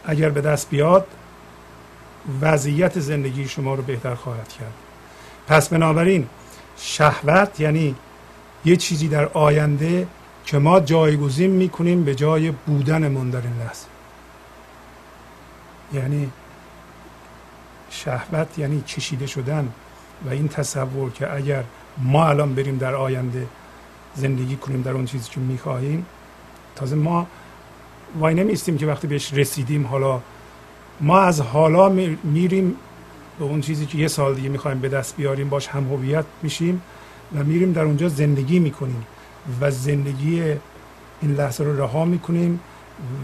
[0.04, 1.06] اگر به دست بیاد
[2.40, 4.72] وضعیت زندگی شما رو بهتر خواهد کرد.
[5.46, 6.26] پس بنابراین
[6.76, 7.94] شهوت یعنی
[8.64, 10.06] یه چیزی در آینده
[10.44, 13.86] که ما جایگزین می‌کنیم به جای بودنمون در این لحظه.
[15.92, 16.30] یعنی
[17.90, 19.72] شهوت یعنی کشیده شدن
[20.26, 21.64] و این تصور که اگر
[21.98, 23.46] ما الان بریم در آینده
[24.14, 26.06] زندگی کنیم در اون چیزی که می‌خواهیم
[26.76, 27.26] تازه ما
[28.18, 30.20] وای نمیستیم که وقتی بهش رسیدیم حالا
[31.02, 31.88] ما از حالا
[32.24, 32.76] میریم
[33.38, 36.82] به اون چیزی که یه سال دیگه می‌خوایم به دست بیاریم باش هم هویت میشیم
[37.34, 39.06] و میریم در اونجا زندگی می‌کنیم
[39.60, 40.42] و زندگی
[41.22, 42.60] این لحظه رو رها می‌کنیم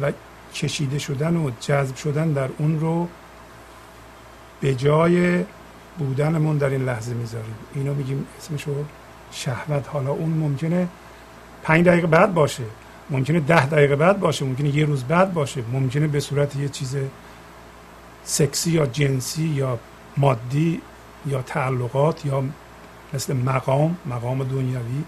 [0.02, 0.12] و
[0.54, 3.08] کشیده شدن و جذب شدن در اون رو
[4.60, 5.44] به جای
[5.98, 7.54] بودنمون در این لحظه می‌ذاریم.
[7.74, 8.70] اینو میگیم اسمشو
[9.32, 9.88] شهوت.
[9.88, 10.88] حالا اون ممکنه
[11.62, 12.62] پنج دقیقه بعد باشه
[13.10, 16.96] ممکنه ده دقیقه بعد باشه ممکنه یه روز بعد باشه ممکنه به صورت یه چیز
[18.28, 19.78] سکسی یا جنسی یا
[20.16, 20.82] مادی
[21.26, 22.44] یا تعلقات یا
[23.14, 25.02] مثل مقام مقام دنیوی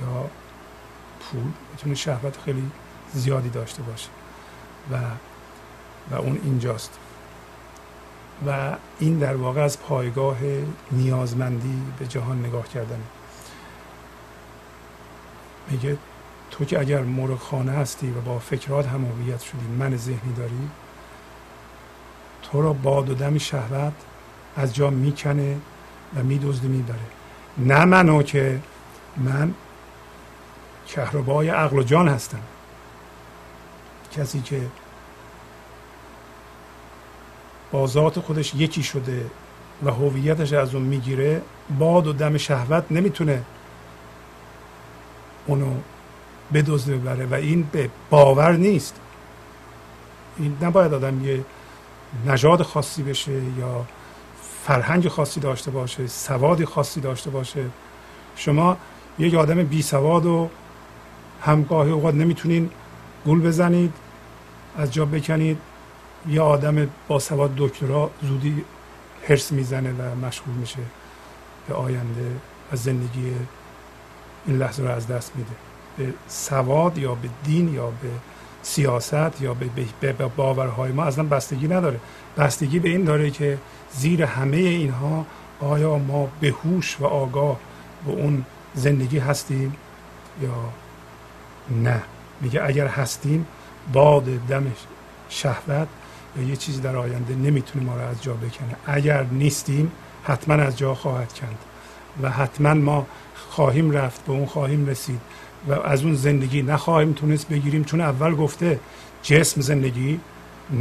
[0.00, 0.30] یا
[1.20, 1.42] پول
[1.72, 2.70] می‌تونه شهوت خیلی
[3.14, 4.08] زیادی داشته باشه
[4.92, 4.96] و
[6.10, 6.98] و اون اینجاست.
[8.46, 10.36] و این در واقع از پایگاه
[10.92, 13.00] نیازمندی به جهان نگاه کردن
[15.70, 15.98] میگه
[16.50, 19.06] تو که اگر مرغ خانه هستی و با فکرات هم
[19.38, 20.68] شدی من ذهنی داری
[22.52, 23.92] تو را باد و دم شهوت
[24.56, 25.56] از جا می‌کنه
[26.16, 26.98] و میدزده می‌بره.
[27.58, 28.60] نه منو که
[29.16, 29.54] من
[30.88, 32.40] کهربای عقل و جان هستم.
[34.12, 34.60] کسی که
[37.70, 39.26] با ذات خودش یکی شده
[39.84, 41.42] و هویتش از اون می‌گیره
[41.78, 43.42] باد و دم شهوت نمی‌تونه
[45.46, 45.74] اونو
[46.54, 47.26] بدزده ببره.
[47.26, 49.00] و این به باور نیست.
[50.38, 51.44] این نباید آدم یه
[52.26, 53.84] نژاد خاصی بشه یا
[54.64, 57.64] فرهنگ خاصی داشته باشه سوادی خاصی داشته باشه.
[58.36, 58.76] شما
[59.18, 60.48] یک آدم بی سواد و
[61.42, 62.70] همگاهی اوقات نمی‌تونین
[63.24, 63.92] گول بزنید
[64.78, 65.58] از جا بکنید.
[66.28, 68.64] یه آدم با سواد دکترا زودی
[69.28, 70.78] هرس می‌زنه و مشغول میشه
[71.68, 72.36] به آینده
[72.72, 73.32] و زندگی
[74.46, 75.50] این لحظه رو از دست میده.
[75.96, 78.08] به سواد یا به دین یا به
[78.62, 79.54] سیاست یا
[80.00, 82.00] به, باورهای ما اصلا بستگی نداره.
[82.36, 83.58] بستگی به این داره که
[83.92, 85.26] زیر همه اینها
[85.60, 87.60] آیا ما به هوش و آگاه
[88.06, 88.44] به اون
[88.74, 89.76] زندگی هستیم
[90.42, 90.54] یا
[91.70, 92.02] نه.
[92.40, 93.46] میگه اگر هستیم
[93.92, 94.72] باد دم
[95.28, 95.88] شهوت
[96.36, 98.76] یا یه چیزی در آینده نمی‌تونه ما رو از جا بکنه.
[98.86, 99.92] اگر نیستیم
[100.22, 101.58] حتما از جا خواهد کند.
[102.22, 103.06] و حتما ما
[103.50, 105.20] خواهیم رفت به اون خواهیم رسید.
[105.68, 108.80] و از اون زندگی نخواهیم تونست بگیریم چون اول گفته
[109.22, 110.20] جسم زندگی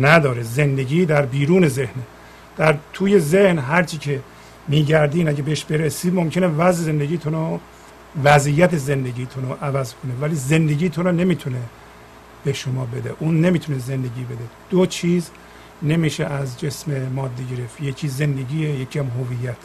[0.01, 0.43] نداره.
[0.43, 2.03] زندگی در بیرون ذهنه.
[2.57, 4.19] در توی ذهن هرچی که
[4.67, 7.59] میگردین اگه بهش برسید ممکنه وضع زندگیتون رو
[8.23, 10.13] وضعیت زندگیتون رو عوض کنه.
[10.21, 11.61] ولی زندگیتون رو نمی‌تونه
[12.43, 13.13] به شما بده.
[13.19, 14.43] اون نمی‌تونه زندگی بده.
[14.69, 15.29] دو چیز
[15.83, 17.81] نمیشه از جسم مادی گرفت.
[17.81, 19.57] یکی زندگیه یکی هم هویت.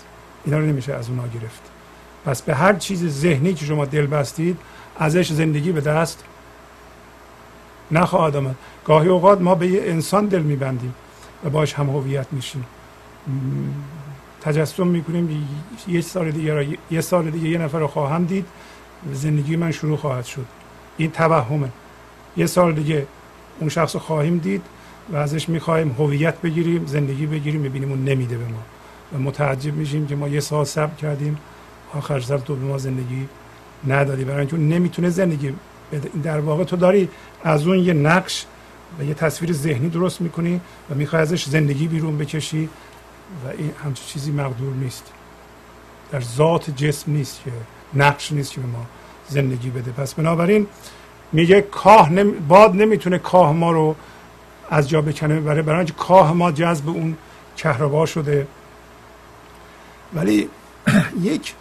[0.44, 1.62] اینا رو نمیشه از اونا گرفت.
[2.24, 4.58] پس به هر چیز ذهنی که شما دل بستید
[4.99, 6.24] ازش زندگی به دست
[7.90, 8.55] نخواهد آمد.
[8.84, 10.95] گاهی اوقات ما به یه انسان دل میبندیم
[11.45, 12.64] و باش هم هویت میشیم.
[14.40, 15.49] تجسم می‌کنیم.
[15.88, 18.47] یه سال دیگه یه سال دیگه یه نفر رو خواهم دید.
[19.12, 20.47] زندگی من شروع خواهد شد.
[20.97, 21.68] این توهمه.
[22.36, 23.07] یه سال دیگه
[23.61, 24.62] اون شخص رو خواهیم دید
[25.12, 27.61] و ازش می‌خواهیم هویت بگیریم زندگی بگیریم.
[27.61, 28.62] می‌بینیم اون نمیده به ما.
[29.14, 31.38] و متعجب میشیم که ما یه سال صبر کردیم.
[31.95, 33.28] آخر سر تو به ما زندگی
[33.89, 35.53] ندادی برای اینکه نمی‌تونه زندگی
[35.93, 36.11] بده.
[36.22, 37.09] در واقع تو داری
[37.45, 38.45] از اون یه نقش
[38.99, 40.61] و یه تصویر ذهنی درست می‌کنی
[40.91, 42.68] و می‌خوای ازش زندگی بیرون بکشی
[43.45, 45.12] و این همچین چیزی مقدور نیست.
[46.12, 47.51] در ذات جسم نیست که
[47.95, 48.87] نقش نیست که ما
[49.28, 49.91] زندگی بده.
[49.91, 50.66] پس بنابراین
[51.33, 52.33] میگه کاه نمی...
[52.33, 53.97] باد نمی‌تونه کاه ما رو
[54.70, 55.41] از جا بکنه.
[55.41, 57.16] برای برای اینکه کاه ما جذب اون
[57.57, 58.47] کهربا شده.
[60.14, 60.49] ولی
[61.22, 61.55] یک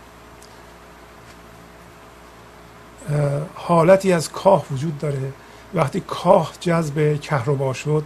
[3.56, 5.34] حالتی از کاه وجود داره.
[5.74, 8.04] وقتی کاه جذب کهربا شد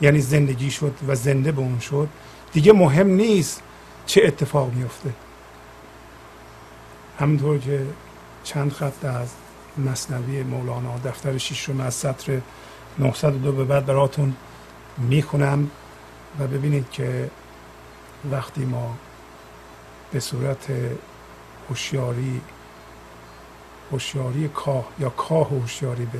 [0.00, 2.08] یعنی زندگی شد و زنده به اون شد
[2.52, 3.62] دیگه مهم نیست
[4.06, 5.10] چه اتفاق میفته
[7.18, 7.86] همونطور که
[8.44, 9.28] چند خط از
[9.78, 12.40] مصنوی مولانا دفتر شیشم از سطر
[12.98, 14.36] 902 به بعد براتون
[14.98, 15.70] می‌خونم
[16.40, 17.30] و ببینید که
[18.30, 18.94] وقتی ما
[20.12, 20.66] به صورت
[21.68, 22.40] هوشیاری
[23.92, 26.18] هوشیاری کاه یا کاه هوشیاری به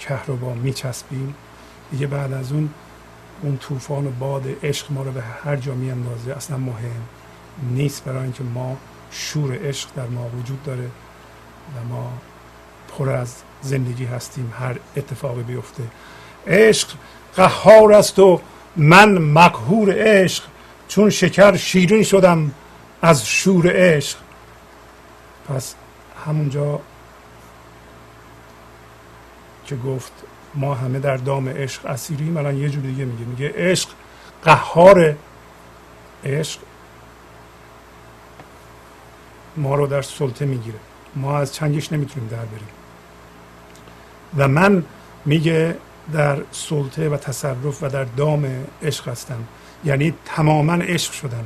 [0.00, 1.34] کهربا میچسبیم.
[1.90, 2.70] دیگه بعد از اون
[3.42, 7.02] اون طوفان و باد عشق ما رو به هر جا میاندازه اصلا مهم
[7.62, 8.76] نیست برای اینکه ما
[9.10, 10.90] شور عشق در ما وجود داره
[11.76, 12.12] و ما
[12.98, 15.82] پر از زندگی هستیم هر اتفاقی بیفته.
[16.46, 16.88] عشق
[17.36, 18.40] قهار است و
[18.76, 20.44] من مقهور عشق
[20.88, 22.50] چون شکر شیرین شدم
[23.02, 24.18] از شور عشق.
[25.48, 25.74] پس
[26.26, 26.80] همونجا
[29.66, 30.12] که گفت
[30.54, 33.24] ما همه در دام عشق اسیریم الان یه جور دیگه میگه.
[33.24, 33.88] میگه عشق
[34.42, 35.16] قهار
[36.24, 36.60] عشق
[39.56, 40.78] ما رو در سلطه می‌گیره.
[41.16, 42.68] ما از چنگش نمی‌تونیم در بریم.
[44.36, 44.84] و من
[45.24, 45.76] میگه
[46.12, 49.44] در سلطه و تصرف و در دام عشق هستم.
[49.84, 51.44] یعنی تماما عشق شدم.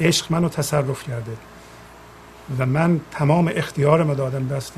[0.00, 1.32] عشق منو تصرف کرده.
[2.58, 4.72] و من تمام اختیارم دادم دست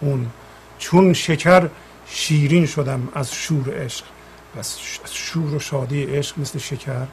[0.00, 0.26] اون
[0.78, 1.68] چون شکر
[2.06, 4.04] شیرین شدم از شور عشق.
[4.58, 4.76] از
[5.12, 7.06] شور و شادی عشق مثل شکر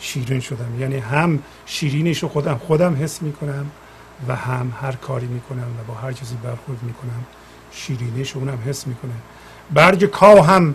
[0.00, 0.80] شیرین شدم.
[0.80, 3.70] یعنی هم شیرینش رو خودم خودم حس می‌کنم
[4.28, 7.24] و هم هر کاری می‌کنم و با هر چیزی برخورد می‌کنم
[7.72, 9.12] شیرینش اونم حس می‌کنه
[9.74, 10.74] برگ هم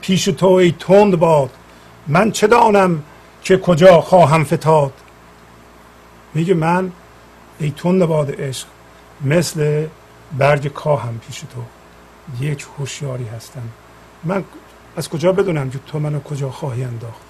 [0.00, 1.50] پیش تو ای تند باد.
[2.06, 3.02] من چه دانم
[3.42, 4.92] که کجا خواهم فتاد؟
[6.34, 6.92] میگه من
[7.58, 8.66] ای تند باد عشق
[9.24, 9.86] مثل
[10.38, 11.62] برگ کاهم پیش تو.
[12.40, 13.62] یک هوشیاری هستم.
[14.24, 14.44] من
[14.96, 17.22] از کجا بدونم که تو منو کجا خواهی انداخت؟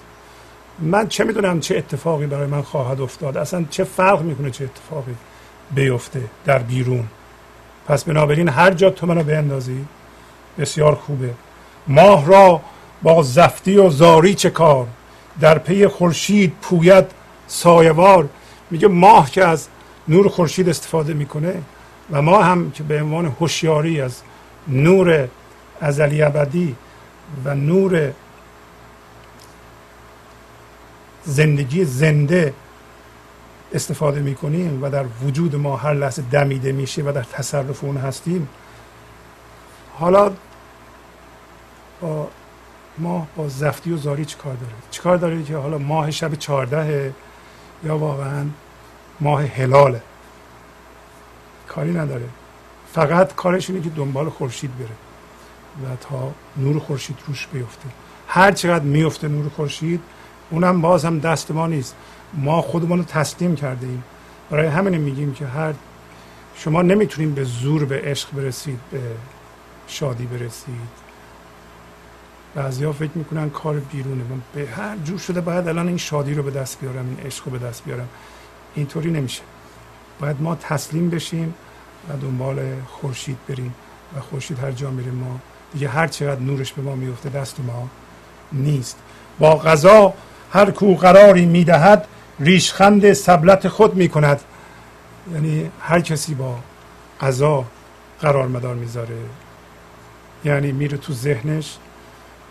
[0.79, 5.15] من چه می‌دونم چه اتفاقی برای من خواهد افتاد؟ اصلا چه فرق می‌کنه چه اتفاقی
[5.71, 7.07] بیفته در بیرون؟
[7.87, 9.85] پس بنابراین هر جا تو منو بیندازی
[10.59, 11.33] بسیار خوبه.
[11.87, 12.61] ماه را
[13.03, 14.87] با زفتی و زاری چه کار؟
[15.39, 17.05] در پی خورشید پوید
[17.47, 18.29] سایوار
[18.71, 19.67] میگه ماه که از
[20.07, 21.61] نور خورشید استفاده می‌کنه
[22.11, 24.21] و ما هم که به عنوان هوشیاری از
[24.67, 25.27] نور
[25.81, 26.75] ازلی ابدی
[27.45, 28.11] و نور
[31.25, 32.53] زندگی زنده
[33.73, 38.49] استفاده می‌کنیم و در وجود ما هر لحظه دمیده میشه و در تصرف اون هستیم
[39.99, 40.31] حالا
[42.01, 42.27] با
[42.97, 47.13] ما با زفتی و زاری چیکار داره؟ چیکار داره که حالا ماه شب چهارده
[47.83, 48.45] یا واقعا
[49.19, 50.01] ماه هلاله؟
[51.75, 52.25] کاری نداره.
[52.93, 54.87] فقط کارش اینه که دنبال خورشید بره
[55.83, 57.85] و تا نور خورشید روش بیفته.
[58.27, 60.01] هر چقدر میفته نور خورشید
[60.49, 61.95] اونم باز هم دست ما نیست.
[62.33, 64.03] ما خودمون رو تسلیم کرده ایم.
[64.51, 65.73] برای همین میگیم که هر
[66.55, 69.01] شما نمی‌تونید به زور به عشق برسید به
[69.87, 71.03] شادی برسید.
[72.55, 74.23] بعضی فکر می‌کنن کار بیرونه.
[74.23, 77.45] من به هر جور شده باید الان این شادی رو به دست بیارم این عشق
[77.45, 78.09] رو به دست بیارم.
[78.75, 79.41] اینطوری نمیشه.
[80.19, 81.53] باید ما تسلیم بشیم
[82.09, 83.73] و دنبال خورشید بریم
[84.17, 85.39] و خورشید هر جا میره ما
[85.73, 87.89] دیگه هر چقدر نورش به ما میفته دست ما
[88.51, 88.97] نیست.
[89.39, 90.13] با غذا
[90.53, 92.07] هر کو قراری می‌دهد
[92.39, 94.41] ریشخند سبلت خود می‌کند.
[95.33, 96.55] یعنی هر کسی با
[97.21, 97.65] غذا
[98.21, 99.17] قرار مدار می‌ذاره.
[100.45, 101.77] یعنی میره تو ذهنش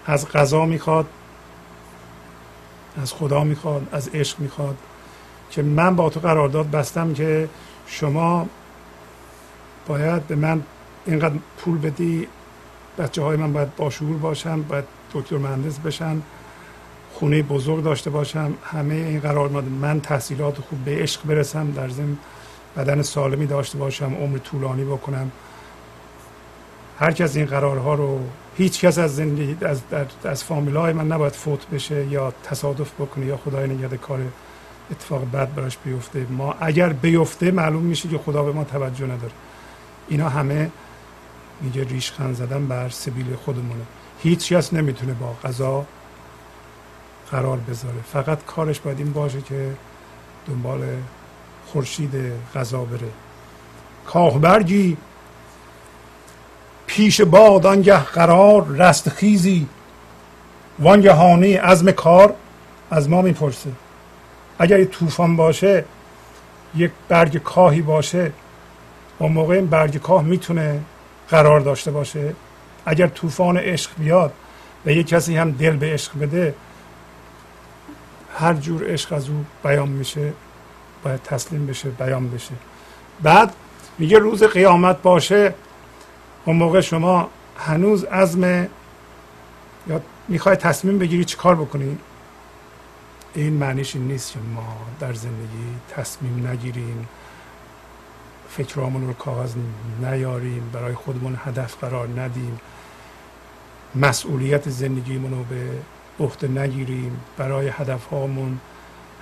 [0.07, 1.07] از غذا می‌خواد
[3.03, 4.77] از خدا می‌خواد از عشق می‌خواد.
[5.53, 7.49] که من با تو قرارداد بستم که
[7.87, 8.49] شما
[9.87, 10.63] باید به من
[11.07, 12.29] اینقدر پول بدی
[12.99, 14.85] بچه های من باید باشور باشن باید
[15.15, 16.23] دکتر مهندس بشن
[17.15, 18.55] خونه بزرگ داشته باشم.
[18.65, 22.17] همه این قرار من تحصیلات خوب به عشق برسم در ضمن
[22.77, 25.31] بدن سالمی داشته باشم عمر طولانی بکنم.
[26.99, 28.21] هر کس این قرارها رو
[28.57, 29.81] هیچ کس از زندگی از,
[30.25, 34.21] از فامیلای من نباید فوت بشه یا تصادف بکنه یا خدای نگهده کار
[34.91, 36.27] اتفاق بد براش بیفته.
[36.31, 39.33] ما اگر بیفته معلوم میشه که خدا به ما توجه نداره.
[40.09, 40.71] اینا همه
[41.61, 43.83] میگه ریشخند زدن بر سبیل خودمونه.
[44.23, 45.85] هیچ کس نمی‌تونه با غذا
[47.31, 48.03] قرار بذاره.
[48.13, 49.73] فقط کارش باید این باشه که
[50.49, 50.81] دنبال
[51.67, 52.11] خورشید
[52.55, 53.09] غذا بره.
[54.07, 54.97] کاهبرگی
[56.87, 59.67] پیش باد آنگه قرار رستخیزی
[60.79, 62.35] وانگهانی عزم کار
[62.91, 63.71] از ما می‌پرسه.
[64.59, 65.85] اگر یه طوفان باشه
[66.75, 68.33] یک برگ کاهی باشه
[69.19, 70.81] اون موقع این برگ کاه می‌تونه
[71.29, 72.35] قرار داشته باشه.
[72.87, 74.33] اگر طوفان عشق بیاد
[74.87, 76.55] و یک کسی هم دل به عشق بده
[78.39, 80.33] هر جور عشق از او بیان میشه
[81.05, 82.55] باید تسلیم بشه بیان بشه.
[83.23, 83.55] بعد
[83.99, 85.55] میگه روز قیامت باشه.
[86.45, 87.29] اون موقع شما
[87.59, 88.69] هنوز عزم
[89.89, 91.99] یا می‌خوای تصمیم بگیری چی کار بکنی؟
[93.35, 97.09] این معنیش این نیست که ما در زندگی تصمیم نگیریم
[98.49, 99.55] فکرامون رو کاغذ
[100.03, 102.61] نیاریم برای خودمون هدف قرار ندیم.
[103.95, 105.71] مسئولیت زندگیمون رو به
[106.21, 107.21] عهده نگیریم.
[107.37, 108.59] برای هدف هامون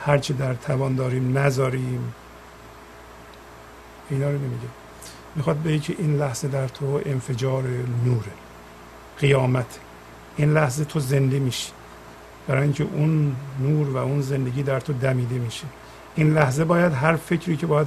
[0.01, 2.15] هرچی در توان داریم نذاریم.
[4.11, 4.69] اینا رو نمیگه.
[5.37, 7.63] می‌خواد بگه که این لحظه در تو انفجار
[8.05, 8.33] نوره.
[9.19, 9.79] قیامت.
[10.37, 11.73] این لحظه تو زنده میشی.
[12.51, 15.65] برای اینکه اون نور و اون زندگی در تو دمیده میشه.
[16.15, 17.87] این لحظه باید هر فکری که باید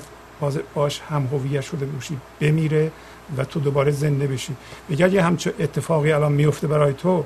[0.74, 2.92] باش هم هویت شده باشی بمیره
[3.38, 4.56] و تو دوباره زنده بشی.
[4.90, 7.26] بگه اگه همچه اتفاقی الان میفته برای تو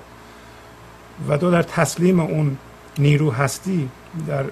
[1.29, 2.57] و تو در تسلیم اون
[2.97, 3.89] نیرو هستی
[4.27, 4.45] در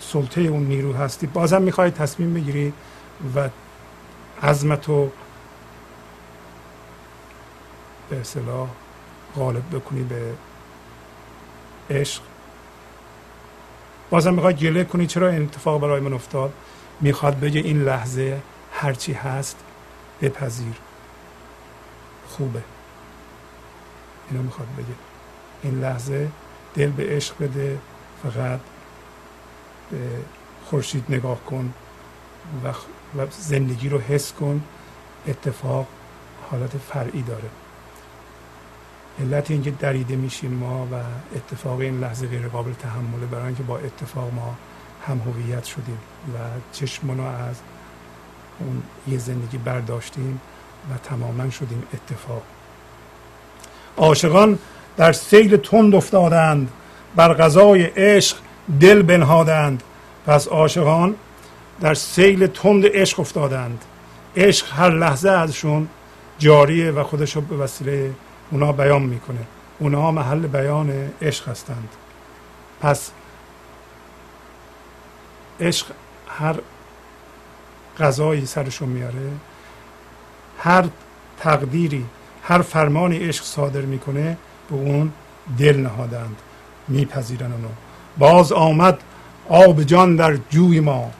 [0.00, 2.72] سلطه اون نیرو هستی بازم می‌خوای تصمیم بگیری
[3.36, 3.48] و
[4.42, 5.10] عظمتو
[8.10, 8.68] به اصطلاح
[9.36, 10.20] غالب بکنی به
[11.90, 12.22] عشق.
[14.10, 16.52] بازم می‌خوای گله کنی چرا این اتفاق برای من افتاد؟
[17.00, 18.40] می‌خواد بگه این لحظه
[18.72, 19.56] هرچی هست
[20.22, 20.74] بپذیر.
[22.28, 22.62] خوبه.
[24.30, 24.94] اینو می‌خواد بگه.
[25.62, 26.28] این لحظه
[26.74, 27.78] دل به عشق بده
[28.22, 28.60] فقط
[29.90, 29.98] به
[30.64, 31.72] خورشید نگاه کن
[32.64, 34.62] و زندگی رو حس کن.
[35.28, 35.86] اتفاق
[36.50, 37.50] حالت فرعی داره.
[39.20, 40.94] علت اینکه دریده میشیم ما و
[41.36, 44.54] اتفاق این لحظه غیر قابل تحمله برای اینکه با اتفاق ما
[45.06, 45.98] هم هویت شدیم
[46.34, 46.38] و
[46.72, 47.56] چشمونو از
[48.60, 50.40] اون یه زندگی برداشتیم
[50.90, 52.42] و تماما شدیم اتفاق.
[53.96, 54.58] عاشقان
[54.96, 56.70] در سیل تند افتادند
[57.16, 58.36] بر غذای عشق
[58.80, 59.82] دل بنهادند.
[60.26, 61.14] پس عاشقان
[61.80, 63.84] در سیل تند عشق افتادند.
[64.36, 65.88] عشق هر لحظه ازشون
[66.38, 68.10] جاریه و خودش به وسیله
[68.50, 69.40] اونا بیان می‌کنه.
[69.78, 71.88] اونا محل بیان عشق هستند.
[72.80, 73.10] پس
[75.60, 75.86] عشق
[76.28, 76.54] هر
[77.98, 79.30] غذایی سرشون میاره
[80.58, 80.84] هر
[81.40, 82.06] تقدیری
[82.42, 84.36] هر فرمانی عشق صادر می‌کنه
[84.70, 85.12] به اون
[85.58, 86.36] دل نهادند
[86.88, 87.68] میپذیرن اونو.
[88.18, 88.98] باز آمد
[89.48, 91.10] آب جان در جوی ما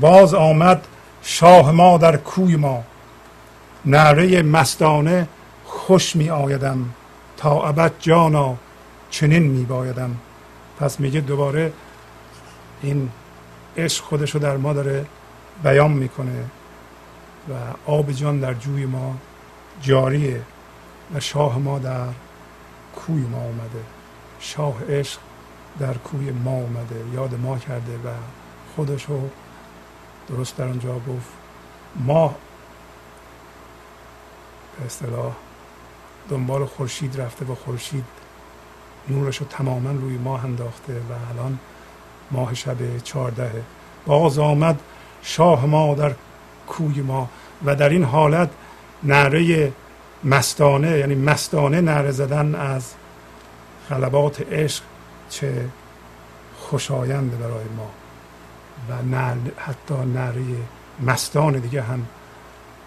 [0.00, 0.86] باز آمد
[1.22, 2.84] شاه ما در کوی ما.
[3.84, 5.28] نعره مستانه
[5.74, 6.90] خوش می آیدم.
[7.36, 8.56] تا ابد جانا
[9.10, 10.16] چنین می بایدم.
[10.78, 11.72] پس میگه دوباره
[12.82, 13.10] این
[13.76, 15.06] عشق خودش رو در ما داره
[15.62, 16.44] بیان می‌کنه
[17.48, 17.52] و
[17.86, 19.16] آب جان در جوی ما
[19.82, 20.42] جاریه
[21.14, 22.06] و شاه ما در
[22.96, 23.84] کوی ما اومده.
[24.40, 25.18] شاه عشق
[25.78, 27.04] در کوی ما اومده.
[27.14, 28.08] یاد ما کرده و
[28.76, 29.28] خودش رو
[30.28, 31.28] درست در آنجا گفت.
[31.96, 32.34] ما
[34.78, 35.32] به اصطلاح
[36.30, 38.04] دنبال خورشید رفته و خورشید.
[39.08, 41.58] نورش رو تماما روی ماه انداخته و الان
[42.30, 43.62] ماه شب چهاردهه
[44.06, 44.80] باز آمد
[45.22, 46.14] شاه ما در
[46.68, 47.28] کوی ما
[47.64, 48.50] و در این حالت
[49.02, 49.72] نعره
[50.24, 52.92] مستانه یعنی مستانه نعره زدن از
[53.90, 54.82] غلبات عشق
[55.30, 55.68] چه
[56.58, 57.90] خوشاینده برای ما.
[58.88, 59.14] و
[59.56, 60.42] حتی نعره
[61.00, 62.06] مستان دیگه هم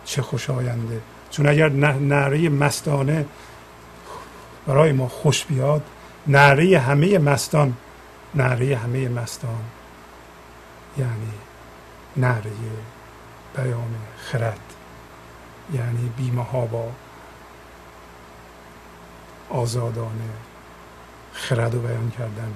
[0.05, 1.01] چه خوشاینده
[1.32, 3.25] چون اگر نعره مستانه
[4.67, 5.84] برای ما خوش بیاد
[6.28, 7.73] نعره همه مستان
[8.36, 9.63] نعره همه مستان
[10.97, 11.32] یعنی
[12.17, 12.51] نعره
[13.55, 14.59] بیان خرد
[15.73, 16.91] یعنی بیمه ها با
[19.49, 20.30] آزادانه
[21.34, 22.53] خرد رو بیان کردن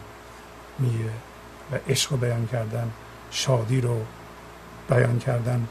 [0.80, 1.10] میگه
[1.72, 2.92] و عشق رو بیان کردن
[3.32, 4.02] شادی رو
[4.90, 5.68] بیان کردن.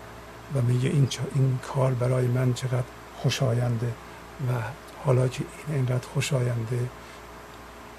[0.54, 2.84] و میگه این, این کار برای من چقدر
[3.16, 3.92] خوشاینده
[4.48, 4.52] و
[5.04, 6.88] حالا که این اینقدر خوشاینده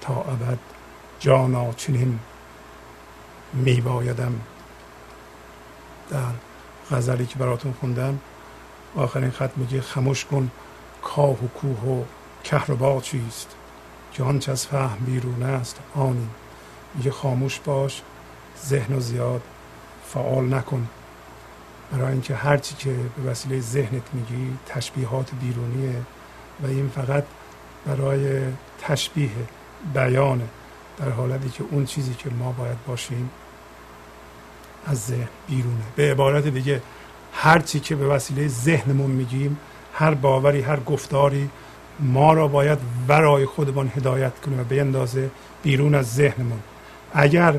[0.00, 0.58] تا ابد
[1.20, 2.18] جانا چنین
[3.52, 4.40] میبایدم.
[6.10, 6.18] در
[6.90, 8.18] غزلی که براتون خوندم
[8.96, 10.50] آخرین خط میگه خموش کن
[11.02, 12.04] کاه و کوه و
[12.44, 13.56] کهربا چیست
[14.12, 16.28] که آنچه از فهم بیرون است آنی.
[16.94, 18.02] میگه خاموش باش
[18.66, 19.42] ذهن و زیاد
[20.06, 20.88] فعال نکن.
[21.92, 25.96] برای اینکه هرچی که به وسیله ذهنت میگی تشبیهات بیرونیه
[26.62, 27.24] و این فقط
[27.86, 28.42] برای
[28.80, 29.30] تشبیه
[29.94, 30.44] بیانه
[30.98, 33.30] در حالتی که اون چیزی که ما باید باشیم
[34.86, 35.82] از ذهن بیرونه.
[35.96, 36.82] به عبارت دیگه
[37.32, 39.58] هر چی که به وسیله ذهنمون میگیم
[39.94, 41.50] هر باوری هر گفتاری
[42.00, 42.78] ما را باید
[43.08, 45.30] ورای خودمان هدایت کنه و بیندازه
[45.62, 46.60] بیرون از ذهنمون.
[47.14, 47.58] اگر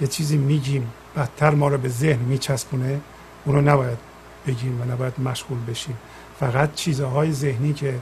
[0.00, 3.00] یه چیزی میگیم بدتر ما را به ذهن میچسبونه
[3.44, 3.98] اونو نباید
[4.46, 5.98] بگیم و نباید مشغول بشیم.
[6.40, 8.00] فقط چیزهای ذهنی که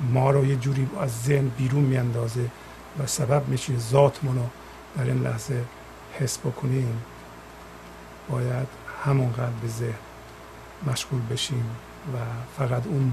[0.00, 2.44] ما رو یه جوری از ذهن بیرون میاندازه
[2.98, 4.44] و سبب میشه ذاتمون رو
[4.96, 5.64] در این لحظه
[6.18, 7.02] حس بکنیم
[8.30, 8.68] باید
[9.04, 9.94] همونقدر به ذهن
[10.86, 11.64] مشغول بشیم
[12.14, 12.18] و
[12.58, 13.12] فقط اون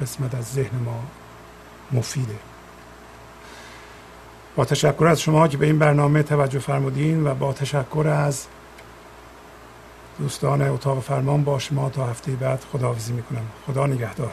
[0.00, 1.04] قسمت از ذهن ما
[1.92, 2.38] مفیده.
[4.56, 8.46] با تشکر از شما که به این برنامه توجه فرمودین و با تشکر از
[10.18, 13.46] دوستان اتاق فرمان با شما تا هفته بعد خداحافظی می‌کنم.
[13.66, 14.32] خدا نگهدار.